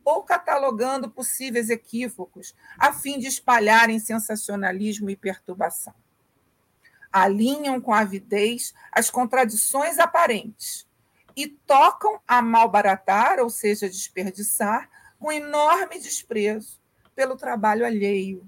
[0.04, 5.94] ou catalogando possíveis equívocos, a fim de espalharem sensacionalismo e perturbação.
[7.12, 10.88] Alinham com avidez as contradições aparentes
[11.36, 16.80] e tocam a malbaratar, ou seja, desperdiçar, com enorme desprezo
[17.16, 18.48] pelo trabalho alheio,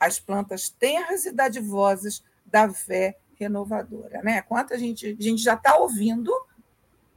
[0.00, 4.20] as plantas tenras e dadivosas da fé renovadora.
[4.22, 4.42] Né?
[4.42, 6.32] Quanta gente, a gente já está ouvindo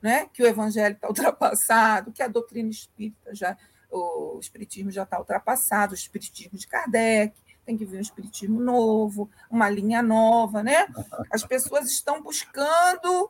[0.01, 3.57] né, que o evangelho está ultrapassado, que a doutrina espírita já,
[3.89, 9.29] o espiritismo já está ultrapassado, o espiritismo de Kardec, tem que vir um espiritismo novo,
[9.49, 10.87] uma linha nova, né?
[11.31, 13.29] As pessoas estão buscando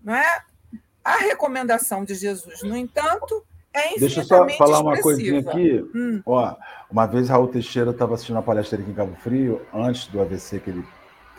[0.00, 0.42] não é,
[1.04, 2.62] a recomendação de Jesus.
[2.62, 5.88] No entanto, é Deixa eu só falar uma coisinha aqui.
[5.94, 6.22] Hum.
[6.24, 6.56] Ó,
[6.90, 10.58] uma vez Raul Teixeira estava assistindo a palestra aqui em Cabo Frio, antes do AVC
[10.60, 10.84] que ele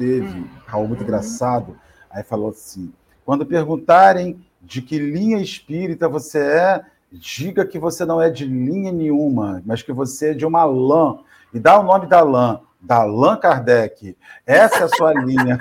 [0.02, 0.48] teve, hum.
[0.66, 1.06] Raul muito uhum.
[1.06, 1.78] engraçado,
[2.10, 2.92] aí falou assim:
[3.24, 8.92] quando perguntarem de que linha espírita você é, diga que você não é de linha
[8.92, 11.20] nenhuma, mas que você é de uma lã.
[11.54, 14.18] E dá o nome da lã, da Allan Kardec.
[14.46, 15.60] Essa é a sua linha.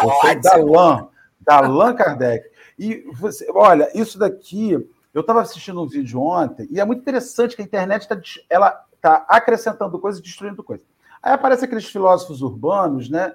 [0.00, 1.08] Você é da lã,
[1.40, 2.48] da Allan Kardec.
[2.78, 4.72] E você, olha, isso daqui,
[5.12, 8.84] eu estava assistindo um vídeo ontem, e é muito interessante que a internet está ela
[9.00, 10.86] tá acrescentando coisas e destruindo coisas.
[11.22, 13.34] Aí aparecem aqueles filósofos urbanos, né?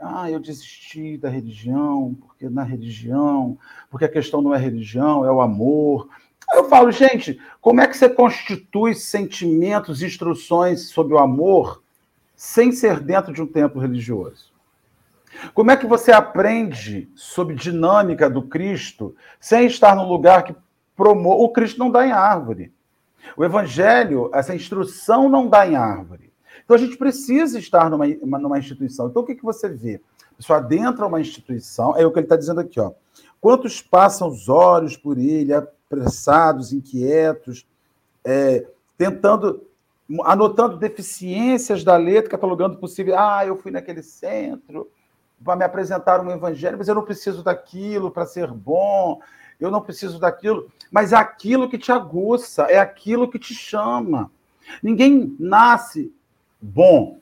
[0.00, 3.58] Ah, eu desisti da religião, porque na religião,
[3.90, 6.08] porque a questão não é religião, é o amor.
[6.52, 11.82] Eu falo, gente, como é que você constitui sentimentos, instruções sobre o amor
[12.36, 14.52] sem ser dentro de um templo religioso?
[15.52, 20.54] Como é que você aprende sobre dinâmica do Cristo sem estar num lugar que
[20.96, 21.42] promove.
[21.42, 22.72] O Cristo não dá em árvore.
[23.36, 26.25] O Evangelho, essa instrução não dá em árvore.
[26.66, 28.06] Então a gente precisa estar numa,
[28.38, 29.06] numa instituição.
[29.06, 30.00] Então o que, que você vê?
[30.32, 32.92] A pessoa adentra uma instituição, é o que ele está dizendo aqui, ó.
[33.40, 37.64] Quantos passam os olhos por ele, apressados, inquietos,
[38.24, 38.66] é,
[38.98, 39.64] tentando,
[40.24, 43.16] anotando deficiências da letra, catalogando possível.
[43.16, 44.90] Ah, eu fui naquele centro
[45.44, 49.20] para me apresentar um evangelho, mas eu não preciso daquilo para ser bom,
[49.60, 54.30] eu não preciso daquilo, mas é aquilo que te aguça, é aquilo que te chama.
[54.82, 56.12] Ninguém nasce
[56.60, 57.20] bom.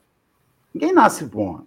[0.73, 1.61] Ninguém nasce bom.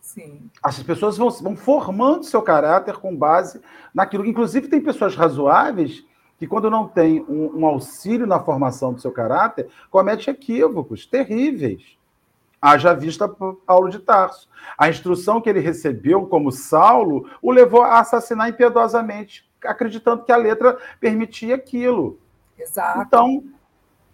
[0.00, 0.50] Sim.
[0.62, 3.60] As pessoas vão, vão formando seu caráter com base
[3.92, 4.26] naquilo.
[4.26, 6.04] Inclusive, tem pessoas razoáveis
[6.38, 11.98] que, quando não tem um, um auxílio na formação do seu caráter, comete equívocos terríveis.
[12.60, 14.48] Haja vista Paulo de Tarso.
[14.78, 20.36] A instrução que ele recebeu como Saulo o levou a assassinar impiedosamente, acreditando que a
[20.36, 22.18] letra permitia aquilo.
[22.58, 23.00] Exato.
[23.00, 23.44] Então,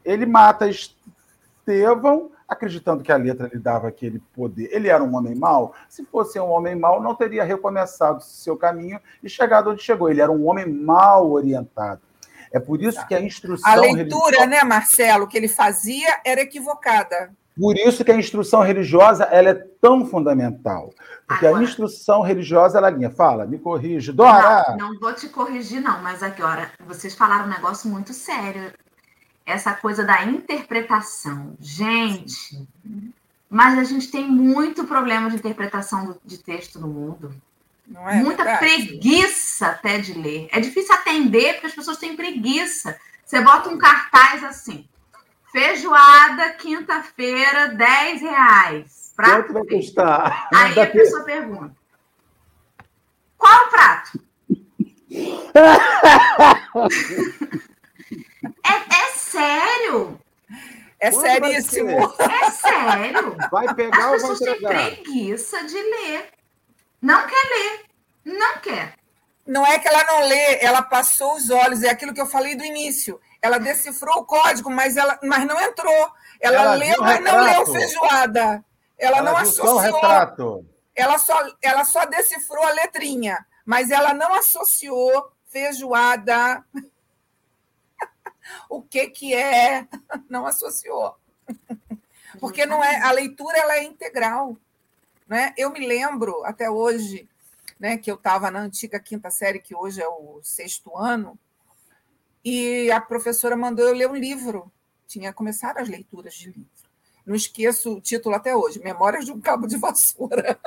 [0.04, 4.68] ele mata Estevão acreditando que a letra lhe dava aquele poder.
[4.72, 5.72] Ele era um homem mau?
[5.88, 10.10] Se fosse um homem mau, não teria recomeçado seu caminho e chegado onde chegou.
[10.10, 12.00] Ele era um homem mal orientado.
[12.52, 13.70] É por isso que a instrução.
[13.70, 14.46] A leitura, religiosa...
[14.46, 17.30] né, Marcelo, que ele fazia era equivocada.
[17.56, 20.92] Por isso que a instrução religiosa ela é tão fundamental.
[21.28, 23.10] Porque Agora, a instrução religiosa, ela linha.
[23.10, 24.10] Fala, me corrige.
[24.10, 24.76] Dora!
[24.76, 28.72] Não, não vou te corrigir, não, mas aqui, olha, vocês falaram um negócio muito sério
[29.50, 31.56] essa coisa da interpretação.
[31.60, 32.66] Gente,
[33.48, 37.34] mas a gente tem muito problema de interpretação de texto no mundo.
[38.06, 38.58] É Muita verdade?
[38.58, 40.48] preguiça até de ler.
[40.52, 42.96] É difícil atender porque as pessoas têm preguiça.
[43.24, 44.88] Você bota um cartaz assim:
[45.50, 49.12] feijoada, quinta-feira, 10 reais.
[49.16, 50.48] Prato Quanto vai custar?
[50.54, 51.74] Aí a pessoa pergunta:
[53.36, 54.20] qual o prato?
[58.64, 60.20] É, é sério.
[60.98, 62.14] É Quando seríssimo.
[62.18, 63.36] É sério.
[63.50, 66.28] Vai pegar As pessoas têm preguiça de ler.
[67.00, 67.84] Não quer ler.
[68.24, 68.94] Não quer.
[69.46, 72.54] não é que ela não lê, ela passou os olhos, é aquilo que eu falei
[72.54, 73.20] do início.
[73.42, 76.12] Ela decifrou o código, mas, ela, mas não entrou.
[76.38, 78.64] Ela, ela leu, mas não leu feijoada.
[78.98, 79.78] Ela, ela não associou.
[79.78, 80.66] Retrato.
[80.94, 86.62] Ela só, ela só decifrou a letrinha, mas ela não associou feijoada.
[88.68, 89.86] O que, que é?
[90.28, 91.16] Não associou.
[92.38, 94.56] Porque não é a leitura ela é integral.
[95.26, 95.52] Né?
[95.56, 97.28] Eu me lembro até hoje
[97.78, 101.38] né, que eu estava na antiga quinta série, que hoje é o sexto ano,
[102.44, 104.70] e a professora mandou eu ler um livro.
[105.06, 106.70] Tinha começado as leituras de livro.
[107.26, 110.58] Não esqueço o título até hoje: Memórias de um Cabo de Vassoura.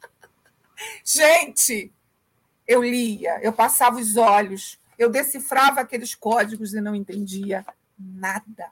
[1.04, 1.92] Gente,
[2.66, 7.64] eu lia, eu passava os olhos, eu decifrava aqueles códigos e não entendia
[7.98, 8.70] nada.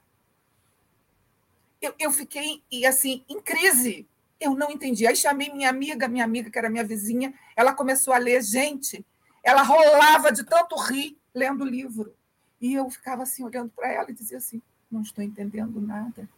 [1.81, 4.07] Eu, eu fiquei assim em crise
[4.45, 5.07] eu não entendi.
[5.07, 8.43] Aí chamei minha amiga, minha amiga, que era minha vizinha, ela começou a ler.
[8.43, 9.05] Gente,
[9.43, 12.15] ela rolava de tanto rir lendo o livro.
[12.61, 14.61] E eu ficava assim, olhando para ela e dizia assim:
[14.91, 16.29] não estou entendendo nada.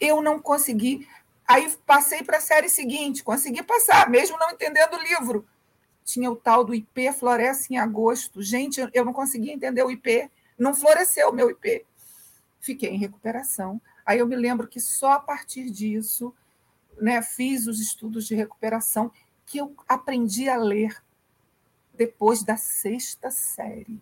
[0.00, 1.06] Eu não consegui.
[1.46, 5.46] Aí passei para a série seguinte, consegui passar, mesmo não entendendo o livro.
[6.04, 8.42] Tinha o tal do IP floresce em agosto.
[8.42, 10.30] Gente, eu não conseguia entender o IP.
[10.58, 11.84] Não floresceu o meu IP.
[12.60, 13.80] Fiquei em recuperação.
[14.04, 16.34] Aí eu me lembro que só a partir disso
[17.00, 19.10] né, fiz os estudos de recuperação
[19.46, 21.02] que eu aprendi a ler
[21.94, 24.00] depois da sexta série.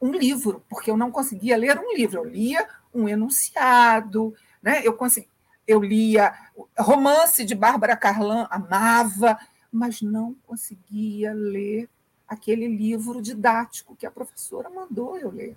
[0.00, 4.82] Um livro, porque eu não conseguia ler um livro, eu lia um enunciado, né?
[4.84, 5.28] eu, consegui,
[5.66, 6.32] eu lia
[6.78, 9.38] romance de Bárbara Carlan, amava,
[9.76, 11.88] mas não conseguia ler
[12.26, 15.56] aquele livro didático que a professora mandou eu ler.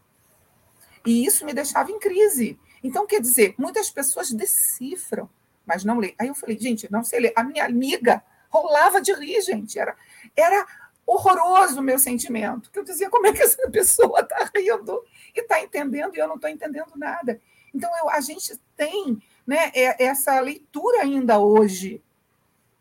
[1.06, 2.60] E isso me deixava em crise.
[2.84, 5.30] Então, quer dizer, muitas pessoas decifram
[5.70, 6.16] mas não lê.
[6.18, 7.34] Aí eu falei, gente, não sei ler.
[7.36, 9.78] A minha amiga rolava de rir, gente.
[9.78, 9.96] Era,
[10.36, 10.66] era
[11.06, 12.72] horroroso o meu sentimento.
[12.72, 15.04] Que eu dizia, como é que essa pessoa está rindo
[15.36, 17.40] e está entendendo e eu não estou entendendo nada.
[17.72, 22.02] Então, eu, a gente tem né, é, essa leitura ainda hoje,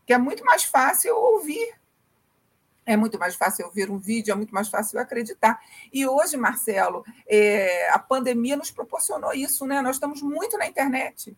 [0.09, 1.79] que é muito mais fácil ouvir.
[2.83, 5.61] É muito mais fácil ouvir um vídeo, é muito mais fácil acreditar.
[5.93, 9.83] E hoje, Marcelo, é, a pandemia nos proporcionou isso, né?
[9.83, 11.37] Nós estamos muito na internet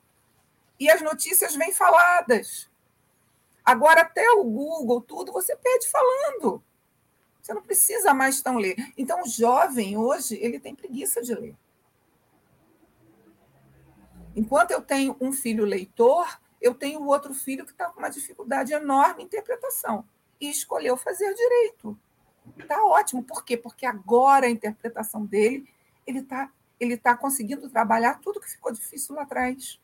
[0.79, 2.69] e as notícias vêm faladas.
[3.65, 6.63] Agora, até o Google, tudo, você pede falando.
[7.41, 8.77] Você não precisa mais tão ler.
[8.97, 11.57] Então, o jovem hoje, ele tem preguiça de ler.
[14.33, 18.71] Enquanto eu tenho um filho leitor, eu tenho outro filho que está com uma dificuldade
[18.71, 20.05] enorme em interpretação.
[20.39, 21.97] E escolheu fazer direito.
[22.57, 23.23] Está ótimo.
[23.23, 23.57] Por quê?
[23.57, 25.67] Porque agora a interpretação dele,
[26.05, 29.79] ele está ele tá conseguindo trabalhar tudo que ficou difícil lá atrás.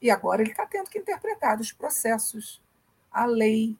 [0.00, 2.62] E agora ele está tendo que interpretar os processos,
[3.12, 3.76] a lei.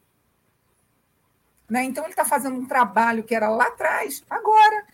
[1.66, 1.84] Né?
[1.84, 4.86] Então, ele está fazendo um trabalho que era lá atrás, agora.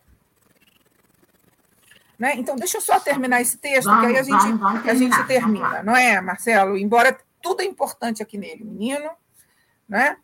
[2.19, 2.35] Né?
[2.37, 4.95] Então, deixa eu só terminar esse texto, vamos, que aí a gente, vamos, vamos a
[4.95, 6.77] gente termina, não é, Marcelo?
[6.77, 9.11] Embora tudo é importante aqui nele, menino.
[9.89, 10.17] Né?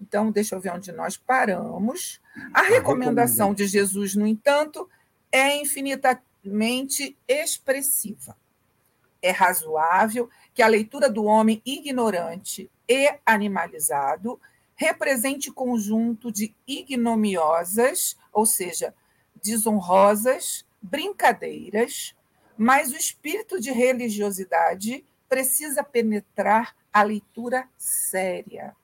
[0.00, 2.20] Então, deixa eu ver onde nós paramos.
[2.54, 4.88] A recomendação de Jesus, no entanto,
[5.32, 8.36] é infinitamente expressiva.
[9.20, 14.40] É razoável que a leitura do homem ignorante e animalizado
[14.76, 18.94] represente conjunto de ignomiosas, ou seja,
[19.42, 22.14] desonrosas, brincadeiras,
[22.56, 28.74] mas o espírito de religiosidade precisa penetrar a leitura séria,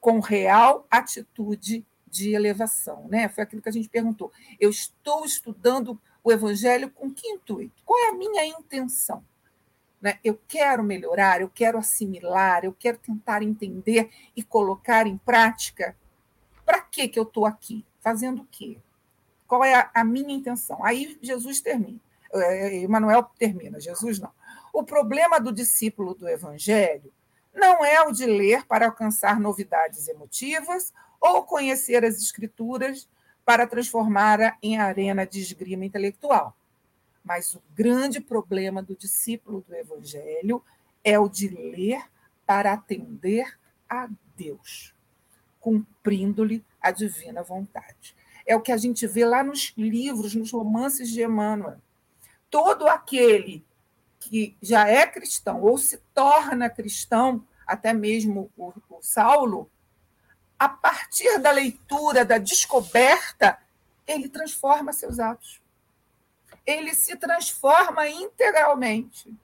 [0.00, 3.28] com real atitude de elevação, né?
[3.28, 4.32] Foi aquilo que a gente perguntou.
[4.60, 7.82] Eu estou estudando o evangelho com que intuito?
[7.84, 9.24] Qual é a minha intenção?
[10.00, 10.18] Né?
[10.22, 15.96] Eu quero melhorar, eu quero assimilar, eu quero tentar entender e colocar em prática.
[16.64, 17.84] Para que, que eu estou aqui?
[18.00, 18.78] Fazendo o quê?
[19.52, 20.82] Qual é a, a minha intenção?
[20.82, 22.00] Aí Jesus termina.
[22.32, 24.30] É, Emmanuel termina, Jesus não.
[24.72, 27.12] O problema do discípulo do Evangelho
[27.52, 30.90] não é o de ler para alcançar novidades emotivas
[31.20, 33.06] ou conhecer as escrituras
[33.44, 36.56] para transformar em arena de esgrima intelectual.
[37.22, 40.64] Mas o grande problema do discípulo do Evangelho
[41.04, 42.02] é o de ler
[42.46, 44.94] para atender a Deus,
[45.60, 48.16] cumprindo-lhe a divina vontade.
[48.46, 51.78] É o que a gente vê lá nos livros, nos romances de Emmanuel.
[52.50, 53.64] Todo aquele
[54.20, 59.70] que já é cristão ou se torna cristão, até mesmo o, o Saulo,
[60.58, 63.58] a partir da leitura, da descoberta,
[64.06, 65.62] ele transforma seus atos
[66.66, 69.34] ele se transforma integralmente.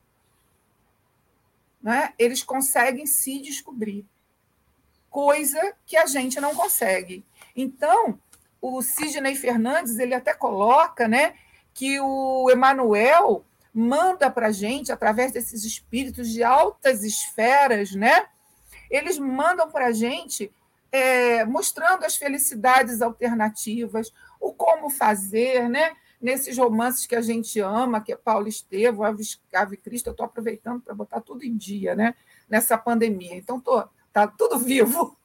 [1.82, 2.12] Né?
[2.18, 4.04] Eles conseguem se descobrir.
[5.10, 7.24] coisa que a gente não consegue.
[7.56, 8.20] Então,
[8.60, 11.34] o Sidney Fernandes ele até coloca né,
[11.72, 18.26] que o Emanuel manda para a gente, através desses espíritos de altas esferas, né?
[18.90, 20.50] Eles mandam para a gente
[20.90, 25.92] é, mostrando as felicidades alternativas, o como fazer, né?
[26.20, 29.04] Nesses romances que a gente ama, que é Paulo Estevam,
[29.52, 32.14] Ave, Cristo, eu estou aproveitando para botar tudo em dia, né?
[32.48, 33.36] Nessa pandemia.
[33.36, 35.16] Então, tô, tá tudo vivo.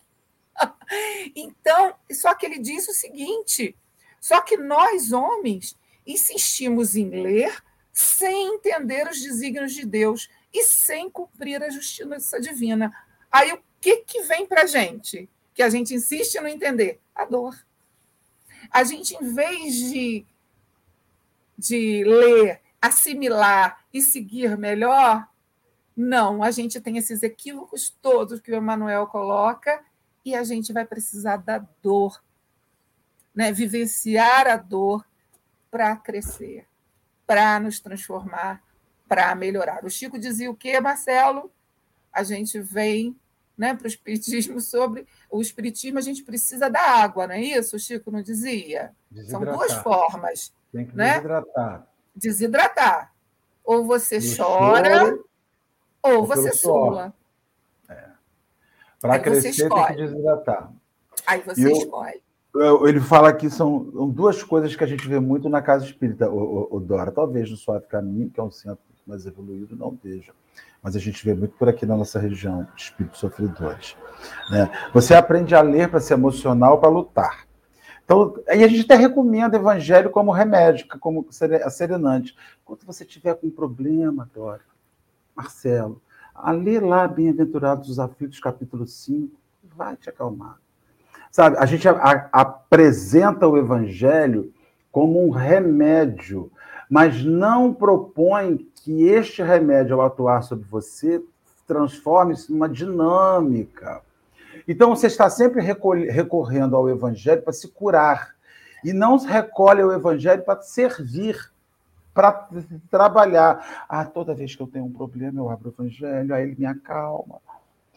[1.36, 3.76] então, só que ele diz o seguinte:
[4.20, 11.10] só que nós, homens, insistimos em ler sem entender os desígnios de Deus e sem
[11.10, 12.92] cumprir a justiça divina.
[13.32, 15.30] Aí o que, que vem para a gente?
[15.54, 17.00] Que a gente insiste em não entender?
[17.14, 17.56] A dor.
[18.72, 20.26] A gente, em vez de,
[21.58, 25.28] de ler, assimilar e seguir melhor,
[25.96, 29.84] não, a gente tem esses equívocos todos que o Emanuel coloca
[30.26, 32.24] e a gente vai precisar da dor,
[33.34, 33.52] né?
[33.52, 35.06] vivenciar a dor
[35.70, 36.68] para crescer,
[37.26, 38.62] para nos transformar,
[39.08, 39.84] para melhorar.
[39.84, 41.52] O Chico dizia o quê, Marcelo?
[42.12, 43.16] A gente vem
[43.58, 47.76] né, para o Espiritismo sobre o Espiritismo, a gente precisa da água, não é isso?
[47.76, 48.94] O Chico não dizia?
[49.28, 50.54] São duas formas.
[50.72, 51.16] Tem que né?
[51.16, 51.88] desidratar.
[52.16, 53.14] Desidratar.
[53.64, 55.30] Ou você chora, choro,
[56.02, 57.14] ou, ou você sua.
[59.04, 60.72] Para crescer, tem que desidratar.
[61.28, 62.22] Aí você eu, escolhe.
[62.56, 63.80] Eu, ele fala que são
[64.10, 67.12] duas coisas que a gente vê muito na casa espírita, o, o, o Dora.
[67.12, 70.32] Talvez no Suave Caminho, que é um centro mais evoluído, não veja.
[70.82, 73.98] Mas a gente vê muito por aqui na nossa região, espíritos sofredores.
[74.50, 74.72] Né?
[74.94, 77.46] Você aprende a ler para ser emocional, para lutar.
[78.06, 82.34] Então, aí a gente até recomenda o evangelho como remédio, como serenante.
[82.64, 84.62] Quando você tiver com um problema, Dora,
[85.36, 86.02] Marcelo,
[86.34, 89.36] a ler lá Bem-aventurados os aflitos, capítulo 5,
[89.76, 90.58] vai te acalmar.
[91.32, 94.54] Sabe, a gente a, a, apresenta o evangelho
[94.92, 96.52] como um remédio,
[96.90, 101.24] mas não propõe que este remédio, ao atuar sobre você,
[101.66, 104.02] transforme-se numa dinâmica.
[104.68, 108.36] Então, você está sempre recorrendo ao evangelho para se curar,
[108.84, 111.53] e não recolhe o evangelho para servir
[112.14, 112.48] para
[112.90, 113.86] trabalhar.
[113.90, 116.66] Ah, toda vez que eu tenho um problema, eu abro o evangelho, aí ele me
[116.66, 117.40] acalma.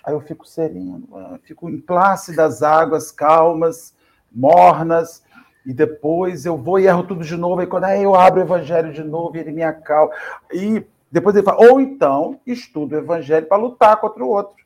[0.04, 3.94] Aí eu fico sereno, ah, fico em plácidas águas calmas,
[4.32, 5.22] mornas,
[5.64, 8.44] e depois eu vou e erro tudo de novo, aí quando aí eu abro o
[8.44, 10.12] evangelho de novo, ele me acalma.
[10.52, 14.64] E depois ele fala, ou então estudo o evangelho para lutar contra o outro.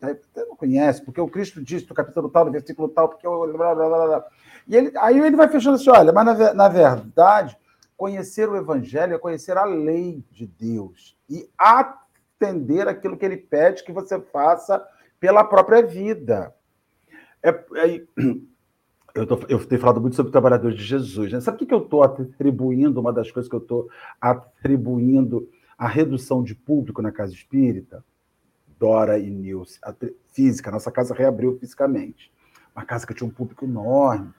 [0.00, 3.52] Você não conhece, porque o Cristo disse no capítulo tal, no versículo tal, porque eu.
[3.52, 4.24] Blá, blá, blá, blá.
[4.68, 7.56] E ele, aí ele vai fechando assim: olha, mas na, na verdade,
[7.96, 13.84] Conhecer o Evangelho é conhecer a lei de Deus e atender aquilo que ele pede
[13.84, 14.84] que você faça
[15.20, 16.54] pela própria vida.
[17.42, 18.04] É, é,
[19.14, 21.32] eu, tô, eu tenho falado muito sobre trabalhadores de Jesus.
[21.32, 21.40] Né?
[21.40, 23.00] Sabe o que, que eu estou atribuindo?
[23.00, 23.88] Uma das coisas que eu estou
[24.20, 28.04] atribuindo à redução de público na casa espírita?
[28.78, 29.94] Dora e Nilce, a
[30.32, 32.32] física, nossa casa reabriu fisicamente.
[32.74, 34.32] Uma casa que tinha um público enorme.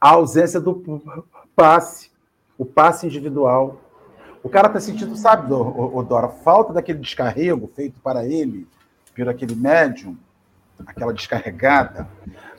[0.00, 0.82] A ausência do
[1.54, 2.10] passe
[2.58, 3.80] o passe individual.
[4.42, 8.68] O cara está sentindo, sabe, o Dora, falta daquele descarrego feito para ele,
[9.14, 10.16] por aquele médium,
[10.86, 12.08] aquela descarregada.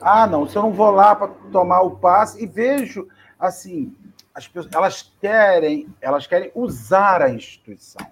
[0.00, 3.06] Ah, não, se eu não vou lá para tomar o passe e vejo,
[3.38, 3.94] assim,
[4.34, 8.06] as pessoas, elas querem, elas querem usar a instituição.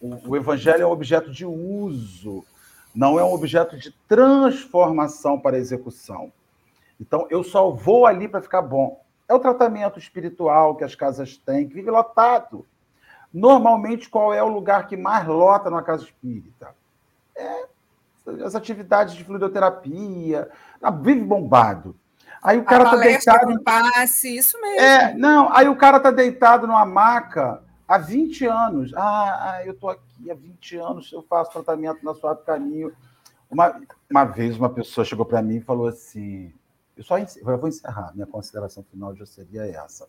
[0.00, 2.44] O, o evangelho é um objeto de uso,
[2.94, 6.32] não é um objeto de transformação para execução.
[7.00, 9.04] Então, eu só vou ali para ficar bom.
[9.28, 12.66] É o tratamento espiritual que as casas têm, que vive lotado.
[13.32, 16.74] Normalmente, qual é o lugar que mais lota numa casa espírita?
[17.34, 17.66] É
[18.44, 20.50] as atividades de fluidoterapia,
[20.82, 21.96] ah, vive bombado.
[22.42, 23.52] Aí o cara está deitado.
[23.52, 24.80] no passe, isso mesmo.
[24.80, 28.92] É, não, aí o cara está deitado numa maca há 20 anos.
[28.94, 32.92] Ah, ah eu estou aqui há 20 anos, eu faço tratamento na sua caminho.
[33.50, 36.52] Uma, uma vez uma pessoa chegou para mim e falou assim:
[36.96, 38.12] eu só eu vou encerrar.
[38.14, 40.06] Minha consideração final já seria essa.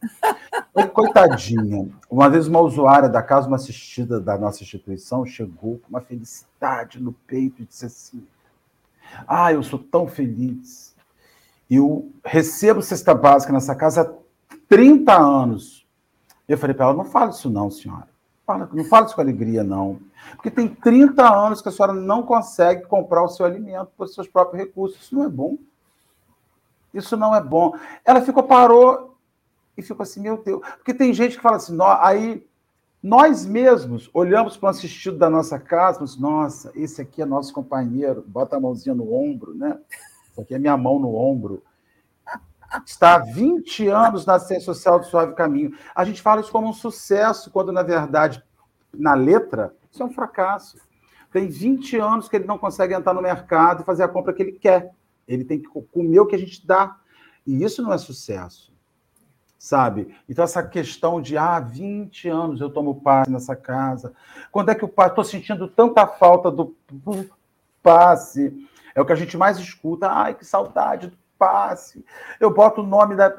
[0.94, 1.90] Coitadinha.
[2.10, 7.02] Uma vez uma usuária da casa, uma assistida da nossa instituição, chegou com uma felicidade
[7.02, 8.26] no peito e disse assim:
[9.28, 10.96] Ah, eu sou tão feliz.
[11.70, 15.86] Eu recebo cesta básica nessa casa há 30 anos.
[16.48, 18.08] Eu falei para ela: Não fale isso, não, senhora.
[18.72, 20.00] Não fale isso com alegria, não.
[20.38, 24.28] Porque tem 30 anos que a senhora não consegue comprar o seu alimento por seus
[24.28, 25.02] próprios recursos.
[25.02, 25.58] Isso não é bom.
[26.98, 27.74] Isso não é bom.
[28.04, 29.18] Ela ficou, parou
[29.78, 30.62] e ficou assim, meu Deus.
[30.78, 32.44] Porque tem gente que fala assim, aí
[33.02, 37.54] Nós mesmos olhamos para o assistido da nossa casa, mas, nossa, esse aqui é nosso
[37.54, 39.80] companheiro, bota a mãozinha no ombro, né?
[40.32, 41.64] Isso aqui é minha mão no ombro.
[42.86, 45.78] Está há 20 anos na ciência social do Suave Caminho.
[45.96, 48.44] A gente fala isso como um sucesso, quando, na verdade,
[48.94, 50.78] na letra, isso é um fracasso.
[51.32, 54.42] Tem 20 anos que ele não consegue entrar no mercado e fazer a compra que
[54.42, 54.92] ele quer.
[55.28, 56.98] Ele tem que comer o que a gente dá.
[57.46, 58.76] E isso não é sucesso
[59.58, 60.16] sabe?
[60.30, 64.14] Então, essa questão de, ah, 20 anos eu tomo passe nessa casa,
[64.52, 66.76] quando é que o passe, estou sentindo tanta falta do
[67.82, 68.54] passe,
[68.94, 72.04] é o que a gente mais escuta, ai, que saudade do passe,
[72.40, 73.30] eu boto o nome da,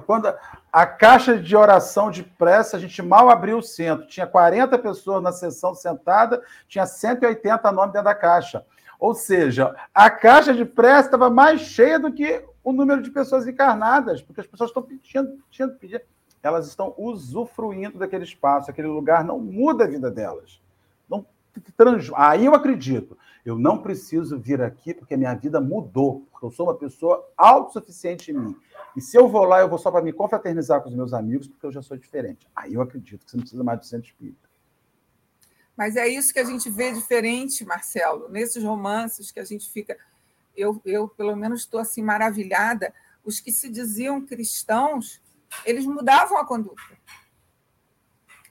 [0.00, 0.32] quando
[0.70, 5.22] a caixa de oração de pressa, a gente mal abriu o centro, tinha 40 pessoas
[5.22, 8.64] na sessão sentada, tinha 180 nomes dentro da caixa,
[8.98, 13.46] ou seja, a caixa de pressa estava mais cheia do que o número de pessoas
[13.46, 16.02] encarnadas, porque as pessoas estão pedindo, pedindo, pedindo.
[16.42, 20.60] Elas estão usufruindo daquele espaço, aquele lugar não muda a vida delas.
[21.08, 21.24] Não
[21.76, 22.10] trans...
[22.14, 23.16] Aí eu acredito.
[23.44, 27.24] Eu não preciso vir aqui porque a minha vida mudou, porque eu sou uma pessoa
[27.36, 28.56] autossuficiente em mim.
[28.96, 31.46] E se eu vou lá, eu vou só para me confraternizar com os meus amigos,
[31.46, 32.48] porque eu já sou diferente.
[32.56, 34.45] Aí eu acredito que você não precisa mais do centro espírita.
[35.76, 39.96] Mas é isso que a gente vê diferente, Marcelo, nesses romances que a gente fica
[40.56, 42.92] eu, eu pelo menos estou assim maravilhada,
[43.24, 45.20] os que se diziam cristãos,
[45.64, 46.82] eles mudavam a conduta.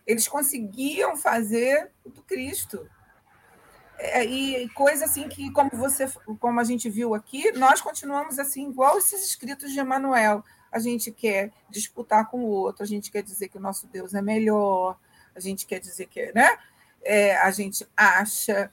[0.06, 2.88] Eles conseguiam fazer do Cristo.
[3.98, 6.08] É, e coisa assim que, como você,
[6.40, 10.44] como a gente viu aqui, nós continuamos assim, igual esses escritos de Emmanuel.
[10.72, 14.14] A gente quer disputar com o outro, a gente quer dizer que o nosso Deus
[14.14, 15.00] é melhor,
[15.34, 16.58] a gente quer dizer que, né?
[17.06, 18.72] É, a gente acha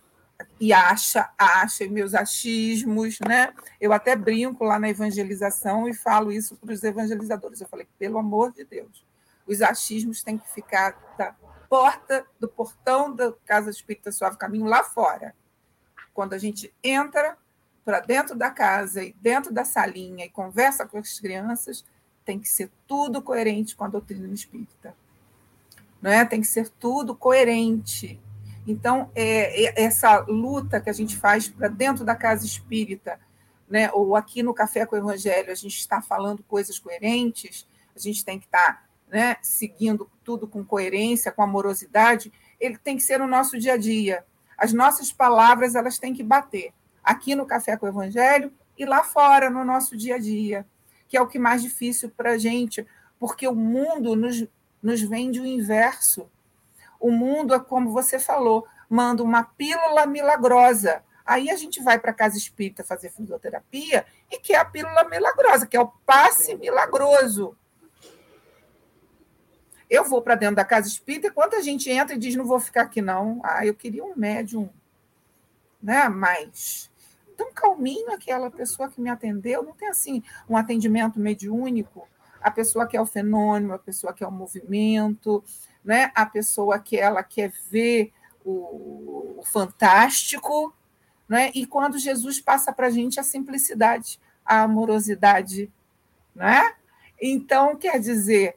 [0.58, 3.52] e acha, acha, meus achismos, né?
[3.80, 7.60] Eu até brinco lá na evangelização e falo isso para os evangelizadores.
[7.60, 9.04] Eu falei, pelo amor de Deus,
[9.46, 11.34] os achismos têm que ficar da
[11.68, 15.34] porta, do portão da Casa Espírita Suave Caminho lá fora.
[16.12, 17.36] Quando a gente entra
[17.84, 21.84] para dentro da casa e dentro da salinha e conversa com as crianças,
[22.24, 24.94] tem que ser tudo coerente com a doutrina espírita.
[26.02, 26.24] Não é?
[26.24, 28.20] Tem que ser tudo coerente
[28.66, 33.18] então, é, é, essa luta que a gente faz para dentro da casa espírita,
[33.68, 37.98] né, ou aqui no Café com o Evangelho, a gente está falando coisas coerentes, a
[37.98, 43.02] gente tem que estar tá, né, seguindo tudo com coerência, com amorosidade, ele tem que
[43.02, 44.24] ser o nosso dia a dia.
[44.56, 46.72] As nossas palavras elas têm que bater
[47.02, 50.64] aqui no Café com o Evangelho e lá fora, no nosso dia a dia,
[51.08, 52.86] que é o que mais difícil para a gente,
[53.18, 54.46] porque o mundo nos,
[54.82, 56.28] nos vende o inverso
[57.02, 61.02] o mundo é como você falou, manda uma pílula milagrosa.
[61.26, 65.66] Aí a gente vai para a casa espírita fazer fisioterapia e quer a pílula milagrosa,
[65.66, 67.56] que é o passe milagroso.
[69.90, 72.46] Eu vou para dentro da casa espírita e quando a gente entra e diz não
[72.46, 74.70] vou ficar aqui não, ah, eu queria um médium,
[75.82, 76.08] né?
[76.08, 76.88] Mas
[77.36, 82.08] tão calminho aquela pessoa que me atendeu, não tem assim um atendimento mediúnico.
[82.42, 85.42] A pessoa que é o fenômeno, a pessoa que é o movimento,
[85.84, 86.10] né?
[86.14, 88.12] a pessoa que ela quer ver
[88.44, 90.74] o, o fantástico,
[91.28, 91.50] né?
[91.54, 95.72] e quando Jesus passa para a gente a simplicidade, a amorosidade.
[96.34, 96.74] Né?
[97.20, 98.56] Então, quer dizer,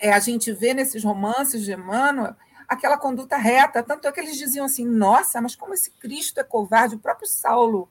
[0.00, 2.34] é, a gente vê nesses romances de Emmanuel
[2.68, 6.44] aquela conduta reta, tanto é que eles diziam assim, nossa, mas como esse Cristo é
[6.44, 7.88] covarde, o próprio Saulo,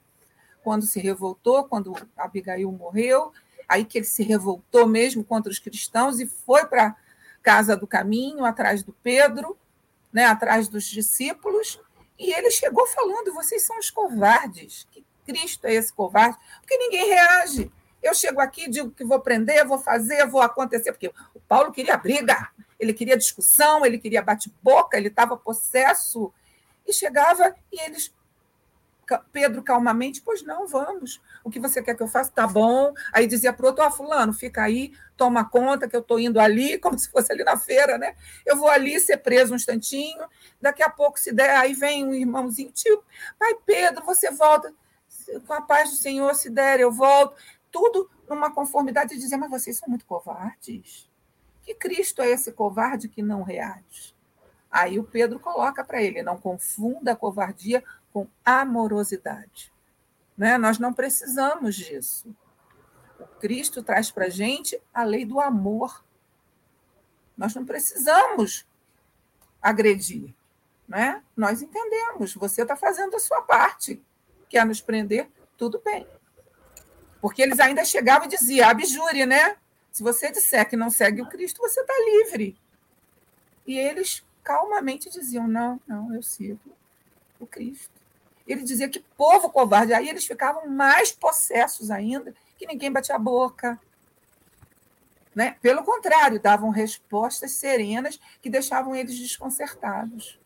[0.64, 3.32] quando se revoltou, quando Abigail morreu,
[3.68, 6.96] aí que ele se revoltou mesmo contra os cristãos e foi para
[7.42, 9.58] casa do caminho, atrás do Pedro,
[10.12, 11.80] né, atrás dos discípulos,
[12.18, 14.88] e ele chegou falando: vocês são os covardes.
[14.92, 16.38] Que Cristo é esse covarde?
[16.60, 17.72] Porque ninguém reage.
[18.02, 21.96] Eu chego aqui, digo que vou prender, vou fazer, vou acontecer, porque o Paulo queria
[21.96, 26.32] briga, ele queria discussão, ele queria bate-boca, ele estava possesso.
[26.86, 28.14] E chegava e eles
[29.32, 31.22] Pedro calmamente, pois não, vamos.
[31.44, 32.32] O que você quer que eu faça?
[32.32, 32.94] Tá bom.
[33.12, 36.20] Aí dizia para o outro, ó, oh, fulano, fica aí, toma conta que eu estou
[36.20, 38.16] indo ali, como se fosse ali na feira, né?
[38.46, 40.26] Eu vou ali ser preso um instantinho,
[40.62, 43.04] daqui a pouco, se der, aí vem um irmãozinho, tio,
[43.38, 44.74] pai Pedro, você volta.
[45.48, 47.36] Com a paz do Senhor, se der, eu volto.
[47.72, 51.10] Tudo numa conformidade de dizer, mas vocês são muito covardes.
[51.62, 54.14] Que Cristo é esse covarde que não reage?
[54.74, 57.84] Aí o Pedro coloca para ele: não confunda a covardia
[58.14, 59.74] com amorosidade.
[60.38, 60.58] Né?
[60.58, 62.34] Nós não precisamos disso.
[63.20, 66.06] O Cristo traz para a gente a lei do amor.
[67.36, 68.66] Nós não precisamos
[69.62, 70.34] agredir.
[70.88, 71.24] Né?
[71.36, 74.02] Nós entendemos, você está fazendo a sua parte.
[74.48, 75.30] Quer nos prender?
[75.58, 76.08] Tudo bem.
[77.20, 79.58] Porque eles ainda chegavam e diziam, abjure, né?
[79.92, 82.58] Se você disser que não segue o Cristo, você está livre.
[83.66, 86.76] E eles calmamente diziam: Não, não, eu sigo
[87.40, 88.03] o Cristo.
[88.48, 89.94] Ele dizia que povo covarde.
[89.94, 93.80] Aí eles ficavam mais possessos ainda, que ninguém batia a boca.
[95.34, 95.56] Né?
[95.62, 100.40] Pelo contrário, davam respostas serenas que deixavam eles desconcertados.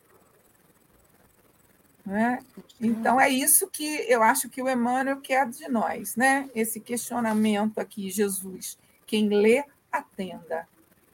[2.08, 2.42] Né?
[2.80, 6.48] Então, é isso que eu acho que o Emmanuel quer de nós, né?
[6.54, 8.78] esse questionamento aqui, Jesus.
[9.06, 10.66] Quem lê, atenda.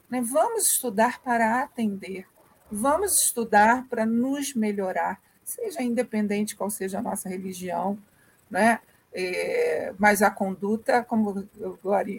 [0.09, 0.21] Né?
[0.21, 2.25] Vamos estudar para atender,
[2.71, 7.97] vamos estudar para nos melhorar, seja independente qual seja a nossa religião,
[8.49, 8.79] né?
[9.13, 11.47] É, mas a conduta, como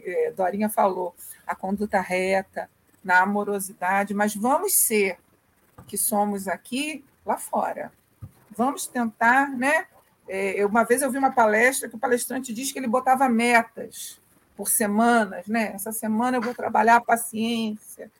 [0.04, 1.14] é, Dorinha falou,
[1.46, 2.70] a conduta reta,
[3.04, 5.18] na amorosidade, mas vamos ser
[5.86, 7.92] que somos aqui lá fora.
[8.50, 9.86] Vamos tentar, né?
[10.28, 14.20] É, uma vez eu vi uma palestra que o palestrante diz que ele botava metas
[14.56, 15.72] por semanas, né?
[15.74, 18.10] Essa semana eu vou trabalhar a paciência,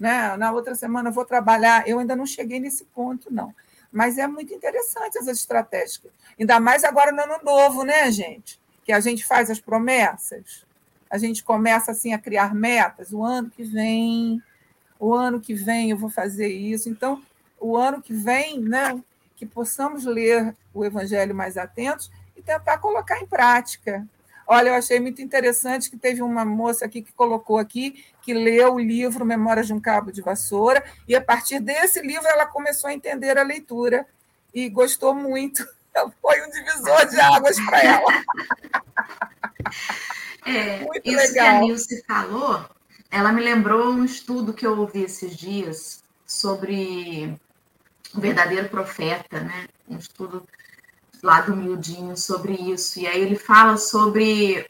[0.00, 0.36] né?
[0.36, 1.86] Na outra semana eu vou trabalhar.
[1.86, 3.54] Eu ainda não cheguei nesse ponto, não.
[3.94, 6.02] Mas é muito interessante essas estratégias.
[6.38, 8.60] Ainda mais agora no ano novo, né, gente?
[8.84, 10.66] Que a gente faz as promessas,
[11.08, 13.12] a gente começa assim a criar metas.
[13.12, 14.42] O ano que vem,
[14.98, 16.88] o ano que vem eu vou fazer isso.
[16.88, 17.22] Então,
[17.60, 19.00] o ano que vem, né,
[19.36, 24.04] que possamos ler o Evangelho mais atentos e tentar colocar em prática.
[24.44, 28.74] Olha, eu achei muito interessante que teve uma moça aqui que colocou aqui que leu
[28.74, 32.88] o livro Memórias de um Cabo de Vassoura e a partir desse livro ela começou
[32.88, 34.06] a entender a leitura
[34.52, 35.66] e gostou muito.
[36.20, 38.24] Foi um divisor de águas para ela.
[40.46, 41.32] É, muito isso legal.
[41.32, 42.68] que a Nilce falou,
[43.10, 47.34] ela me lembrou um estudo que eu ouvi esses dias sobre
[48.14, 49.66] o verdadeiro profeta, né?
[49.88, 50.46] Um estudo
[51.22, 53.00] lá do Mildinho sobre isso.
[53.00, 54.68] E aí ele fala sobre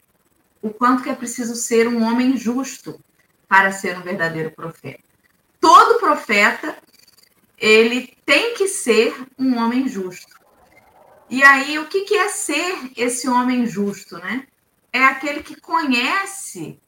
[0.62, 3.00] o quanto que é preciso ser um homem justo
[3.55, 4.98] para ser um verdadeiro profeta.
[5.61, 6.76] Todo profeta,
[7.57, 10.34] ele tem que ser um homem justo.
[11.30, 14.44] E aí, o que, é ser esse homem justo, né?
[14.92, 16.80] É aquele que conhece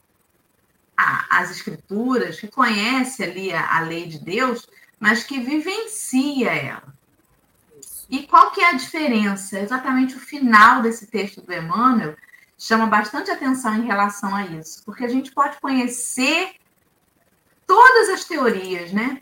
[0.96, 6.92] a, as escrituras, que conhece ali a, a lei de Deus, mas que vivencia ela.
[8.10, 9.60] E qual que é a diferença?
[9.60, 12.16] Exatamente o final desse texto do Emmanuel
[12.58, 16.54] chama bastante atenção em relação a isso, porque a gente pode conhecer
[17.66, 19.20] todas as teorias, né?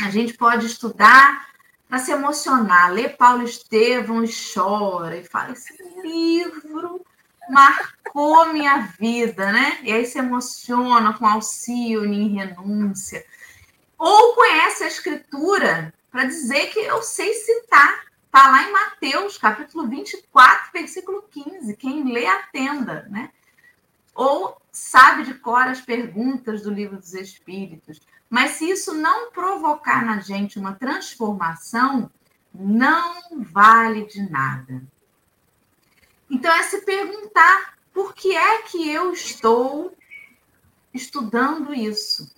[0.00, 1.48] A gente pode estudar
[1.88, 5.72] para se emocionar, ler Paulo Estevão e chora e fala: esse
[6.02, 7.04] livro
[7.48, 9.78] marcou minha vida, né?
[9.82, 13.24] E aí se emociona com Alcione em renúncia.
[13.98, 18.04] Ou conhece a escritura para dizer que eu sei citar.
[18.34, 21.76] Está lá em Mateus, capítulo 24, versículo 15.
[21.76, 23.30] Quem lê, atenda, né?
[24.12, 28.00] Ou sabe de cor as perguntas do livro dos Espíritos.
[28.28, 32.10] Mas se isso não provocar na gente uma transformação,
[32.52, 34.82] não vale de nada.
[36.28, 39.96] Então é se perguntar por que é que eu estou
[40.92, 42.34] estudando isso?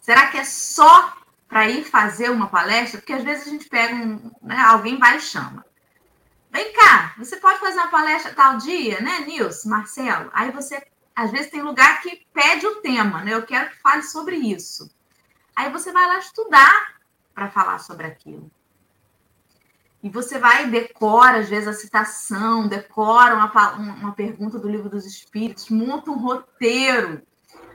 [0.00, 1.14] Será que é só
[1.48, 5.16] para ir fazer uma palestra, porque às vezes a gente pega um, né, alguém vai
[5.16, 5.64] e chama.
[6.50, 10.30] Vem cá, você pode fazer uma palestra tal dia, né, Nilson, Marcelo?
[10.32, 10.82] Aí você,
[11.14, 13.34] às vezes, tem lugar que pede o tema, né?
[13.34, 14.90] Eu quero que fale sobre isso.
[15.54, 16.96] Aí você vai lá estudar
[17.34, 18.50] para falar sobre aquilo.
[20.02, 24.88] E você vai e decora, às vezes, a citação, decora uma, uma pergunta do livro
[24.88, 27.22] dos Espíritos, monta um roteiro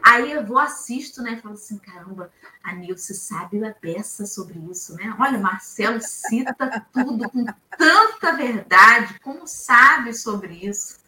[0.04, 1.40] Aí eu vou, assisto, né?
[1.42, 2.32] Falo assim, caramba,
[2.64, 5.16] a Nilce sabe a peça sobre isso, né?
[5.20, 6.56] Olha, Marcelo cita
[6.92, 7.46] tudo com
[7.78, 11.00] tanta verdade, como sabe sobre isso.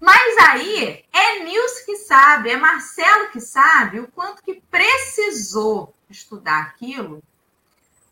[0.00, 6.60] Mas aí é Nilce que sabe, é Marcelo que sabe o quanto que precisou estudar
[6.62, 7.22] aquilo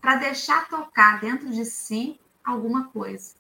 [0.00, 3.34] para deixar tocar dentro de si alguma coisa.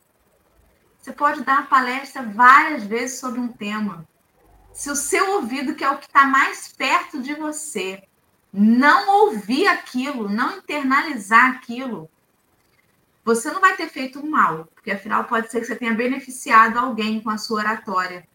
[1.00, 4.06] Você pode dar uma palestra várias vezes sobre um tema,
[4.72, 8.02] se o seu ouvido, que é o que está mais perto de você,
[8.52, 12.10] não ouvir aquilo, não internalizar aquilo,
[13.24, 16.76] você não vai ter feito um mal, porque afinal pode ser que você tenha beneficiado
[16.76, 18.26] alguém com a sua oratória.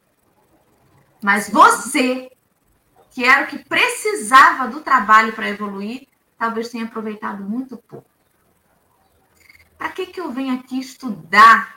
[1.22, 2.32] Mas você,
[3.12, 6.08] que era o que precisava do trabalho para evoluir,
[6.38, 8.10] talvez tenha aproveitado muito pouco.
[9.78, 11.76] Para que, que eu venho aqui estudar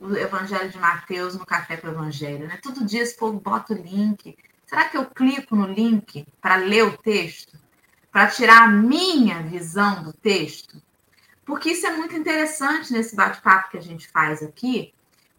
[0.00, 2.58] o Evangelho de Mateus no Café com o Evangelho, né?
[2.62, 4.36] Todo dia esse povo bota o link.
[4.66, 7.58] Será que eu clico no link para ler o texto?
[8.10, 10.82] Para tirar a minha visão do texto?
[11.44, 14.92] Porque isso é muito interessante nesse bate-papo que a gente faz aqui.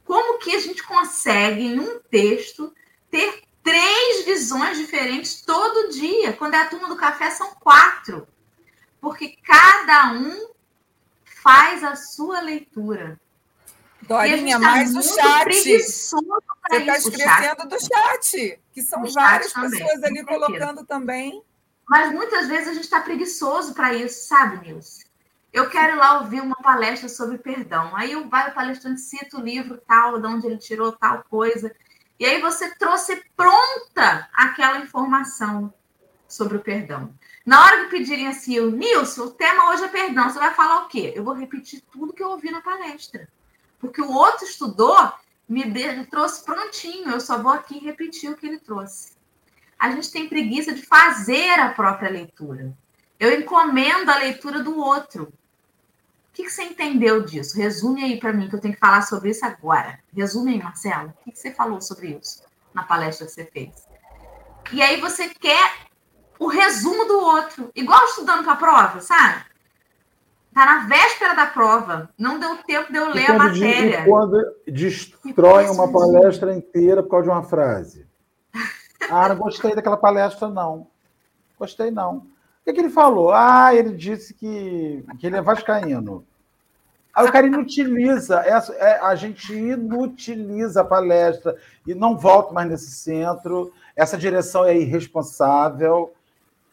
[0.05, 2.73] Como que a gente consegue, em um texto,
[3.11, 6.31] ter três visões diferentes todo dia?
[6.33, 8.25] Quando é a turma do café, são quatro.
[8.99, 10.49] porque cada um
[11.23, 13.19] faz a sua leitura.
[14.07, 15.79] Dorinha, tá mais o chat.
[15.79, 21.43] Você está escrevendo do chat, que são o várias pessoas ali colocando também.
[21.87, 25.05] Mas muitas vezes a gente está preguiçoso para isso, sabe, Nilce?
[25.53, 27.95] Eu quero ir lá ouvir uma palestra sobre perdão.
[27.95, 31.73] Aí o, vai, o palestrante cita o livro tal, de onde ele tirou tal coisa.
[32.19, 35.73] E aí você trouxe pronta aquela informação
[36.27, 37.13] sobre o perdão.
[37.45, 40.83] Na hora que pedirem assim, o Nilson, o tema hoje é perdão, você vai falar
[40.83, 41.13] o quê?
[41.15, 43.29] Eu vou repetir tudo que eu ouvi na palestra.
[43.79, 44.95] Porque o outro estudou,
[45.47, 45.63] me,
[46.05, 49.15] trouxe prontinho, eu só vou aqui repetir o que ele trouxe.
[49.77, 52.75] A gente tem preguiça de fazer a própria leitura.
[53.19, 55.23] Eu encomendo a leitura do outro.
[55.23, 57.57] O que, que você entendeu disso?
[57.57, 59.99] Resume aí para mim, que eu tenho que falar sobre isso agora.
[60.15, 61.09] Resume aí, Marcelo.
[61.09, 63.87] O que, que você falou sobre isso na palestra que você fez?
[64.71, 65.87] E aí você quer
[66.39, 69.43] o resumo do outro, igual estudando para a prova, sabe?
[70.57, 74.01] Tá na véspera da prova, não deu tempo de eu ler a matéria.
[74.01, 78.07] E quando destrói uma palestra inteira por causa de uma frase.
[79.07, 80.87] Ah, não gostei daquela palestra, não.
[81.59, 82.15] Gostei, não.
[82.15, 82.23] O
[82.65, 83.31] que, que ele falou?
[83.31, 86.25] Ah, ele disse que, que ele é vascaíno.
[87.13, 91.55] Aí o cara inutiliza, é, a gente inutiliza a palestra
[91.85, 93.71] e não volta mais nesse centro.
[93.95, 96.11] Essa direção é irresponsável,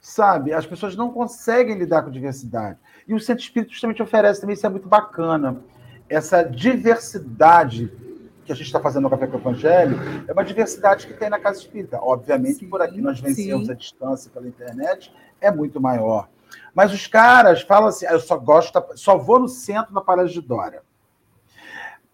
[0.04, 0.52] sabe?
[0.52, 2.78] As pessoas não conseguem lidar com diversidade.
[3.08, 5.62] E o Centro Espírita justamente oferece também, isso é muito bacana.
[6.10, 7.90] Essa diversidade
[8.44, 9.96] que a gente está fazendo no Café com o Evangelho
[10.28, 11.98] é uma diversidade que tem na Casa Espírita.
[12.02, 13.72] Obviamente, sim, por aqui nós vencemos sim.
[13.72, 16.28] a distância pela internet, é muito maior.
[16.74, 20.38] Mas os caras falam assim: ah, eu só gosto, só vou no centro da palestra
[20.38, 20.82] de Dória.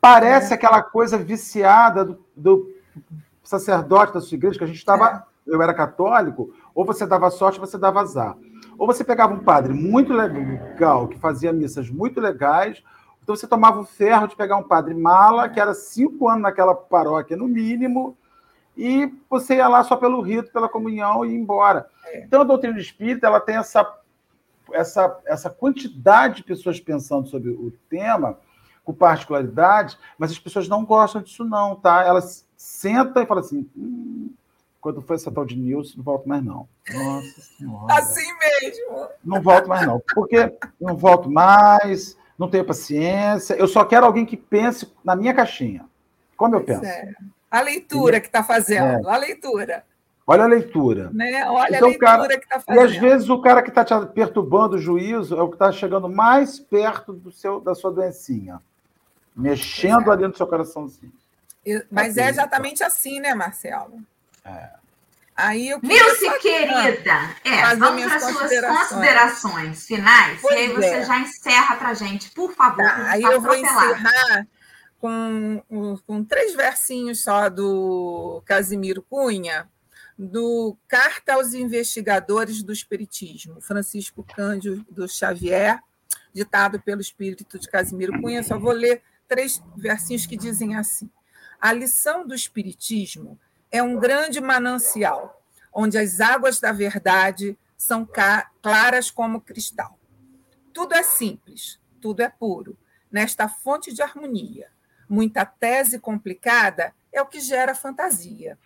[0.00, 0.54] Parece é.
[0.54, 2.72] aquela coisa viciada do, do,
[3.42, 5.28] sacerdote da sua igreja, que a gente estava.
[5.46, 8.36] Eu era católico, ou você dava sorte, ou você dava azar.
[8.78, 12.82] Ou você pegava um padre muito legal, que fazia missas muito legais,
[13.22, 16.74] então você tomava o ferro de pegar um padre mala, que era cinco anos naquela
[16.74, 18.16] paróquia, no mínimo,
[18.76, 21.86] e você ia lá só pelo rito, pela comunhão e ia embora.
[22.06, 22.24] É.
[22.24, 23.86] Então a doutrina espírita ela tem essa,
[24.72, 28.38] essa, essa quantidade de pessoas pensando sobre o tema,
[28.84, 32.02] com particularidade, mas as pessoas não gostam disso, não, tá?
[32.02, 33.68] Elas sentam e falam assim.
[33.76, 34.32] Hum,
[34.80, 36.68] quando foi essa tal de Nilson, não volto mais, não.
[36.92, 37.94] Nossa Senhora.
[37.94, 39.08] Assim mesmo.
[39.24, 40.02] Não volto mais, não.
[40.14, 43.54] Porque não volto mais, não tenho paciência.
[43.54, 45.84] Eu só quero alguém que pense na minha caixinha.
[46.36, 46.84] Como eu penso.
[46.84, 47.12] É.
[47.50, 49.12] A leitura que está fazendo, é.
[49.12, 49.84] a leitura.
[50.26, 51.10] Olha a leitura.
[51.12, 51.44] Né?
[51.50, 52.80] Olha então, a leitura cara, que está fazendo.
[52.80, 55.72] E às vezes o cara que está te perturbando o juízo é o que está
[55.72, 58.60] chegando mais perto do seu, da sua doencinha.
[59.36, 60.14] Mexendo é.
[60.14, 61.12] ali no seu coraçãozinho.
[61.90, 64.00] Mas é exatamente assim, né, Marcelo?
[64.50, 64.80] É.
[65.36, 70.86] Aí eu Nilce, querida, é, vamos para as suas considerações finais, pois e aí você
[70.86, 71.04] é.
[71.06, 72.84] já encerra para a gente, por favor.
[72.84, 74.46] Tá, aí eu vou encerrar
[74.98, 75.62] com,
[76.06, 79.66] com três versinhos só do Casimiro Cunha,
[80.18, 85.80] do Carta aos Investigadores do Espiritismo, Francisco Cândido do Xavier,
[86.34, 88.42] ditado pelo espírito de Casimiro Cunha.
[88.42, 91.10] Só vou ler três versinhos que dizem assim:
[91.58, 93.40] A lição do Espiritismo
[93.70, 95.42] é um grande manancial,
[95.72, 98.08] onde as águas da verdade são
[98.60, 99.98] claras como cristal.
[100.72, 102.76] Tudo é simples, tudo é puro,
[103.10, 104.68] nesta fonte de harmonia.
[105.08, 108.58] Muita tese complicada é o que gera fantasia.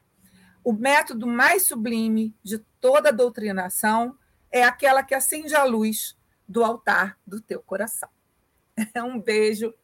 [0.63, 4.19] O método mais sublime de toda doutrinação
[4.51, 6.17] é aquela que acende a luz
[6.49, 8.09] do altar do teu coração.
[8.97, 9.75] Um beijo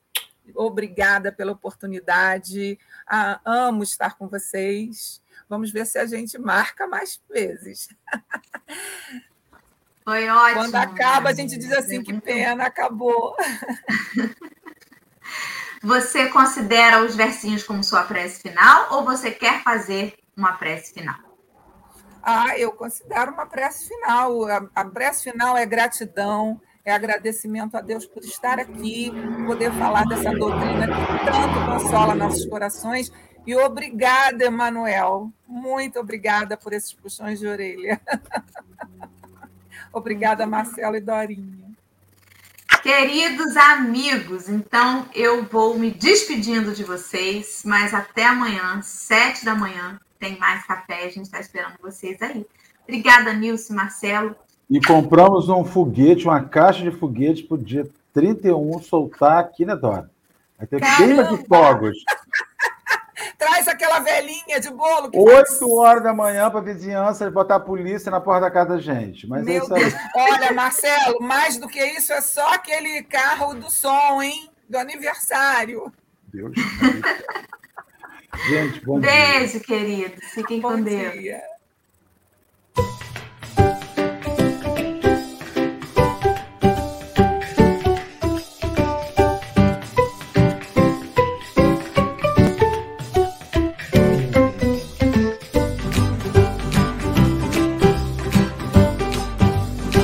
[0.55, 2.79] Obrigada pela oportunidade.
[3.07, 5.23] Ah, amo estar com vocês.
[5.49, 7.89] Vamos ver se a gente marca mais vezes.
[10.05, 10.61] Foi ótimo.
[10.61, 13.37] Quando acaba, a gente diz assim: que pena, acabou.
[15.83, 21.19] Você considera os versinhos como sua prece final ou você quer fazer uma prece final?
[22.23, 24.45] Ah, eu considero uma prece final.
[24.45, 29.13] A, a prece final é gratidão, é agradecimento a Deus por estar aqui,
[29.47, 33.13] poder falar dessa doutrina que tanto consola nossos corações.
[33.47, 35.33] E obrigada, Emanuel.
[35.47, 38.01] Muito obrigada por esses puxões de orelha.
[39.93, 41.71] obrigada, Marcelo e Dorinha.
[42.83, 50.01] Queridos amigos, então eu vou me despedindo de vocês, mas até amanhã, sete da manhã,
[50.19, 52.47] tem mais café, a gente está esperando vocês aí.
[52.85, 54.35] Obrigada, Nilce, Marcelo.
[54.71, 59.75] E compramos um foguete, uma caixa de foguete para o dia 31 soltar aqui, né,
[59.75, 60.09] Dora?
[60.57, 61.97] Vai ter queima de fogos.
[63.37, 65.11] traz aquela velhinha de bolo.
[65.15, 68.79] Oito horas da manhã para a vizinhança botar a polícia na porta da casa da
[68.79, 69.27] gente.
[69.27, 69.95] Mas Meu é Deus.
[70.15, 74.51] Olha, Marcelo, mais do que isso, é só aquele carro do som, hein?
[74.69, 75.93] Do aniversário.
[76.33, 76.53] Deus.
[78.49, 79.61] gente, bom Beijo, dia.
[79.61, 80.21] querido.
[80.21, 81.13] Fiquem bom com Deus.
[81.15, 81.41] Dia.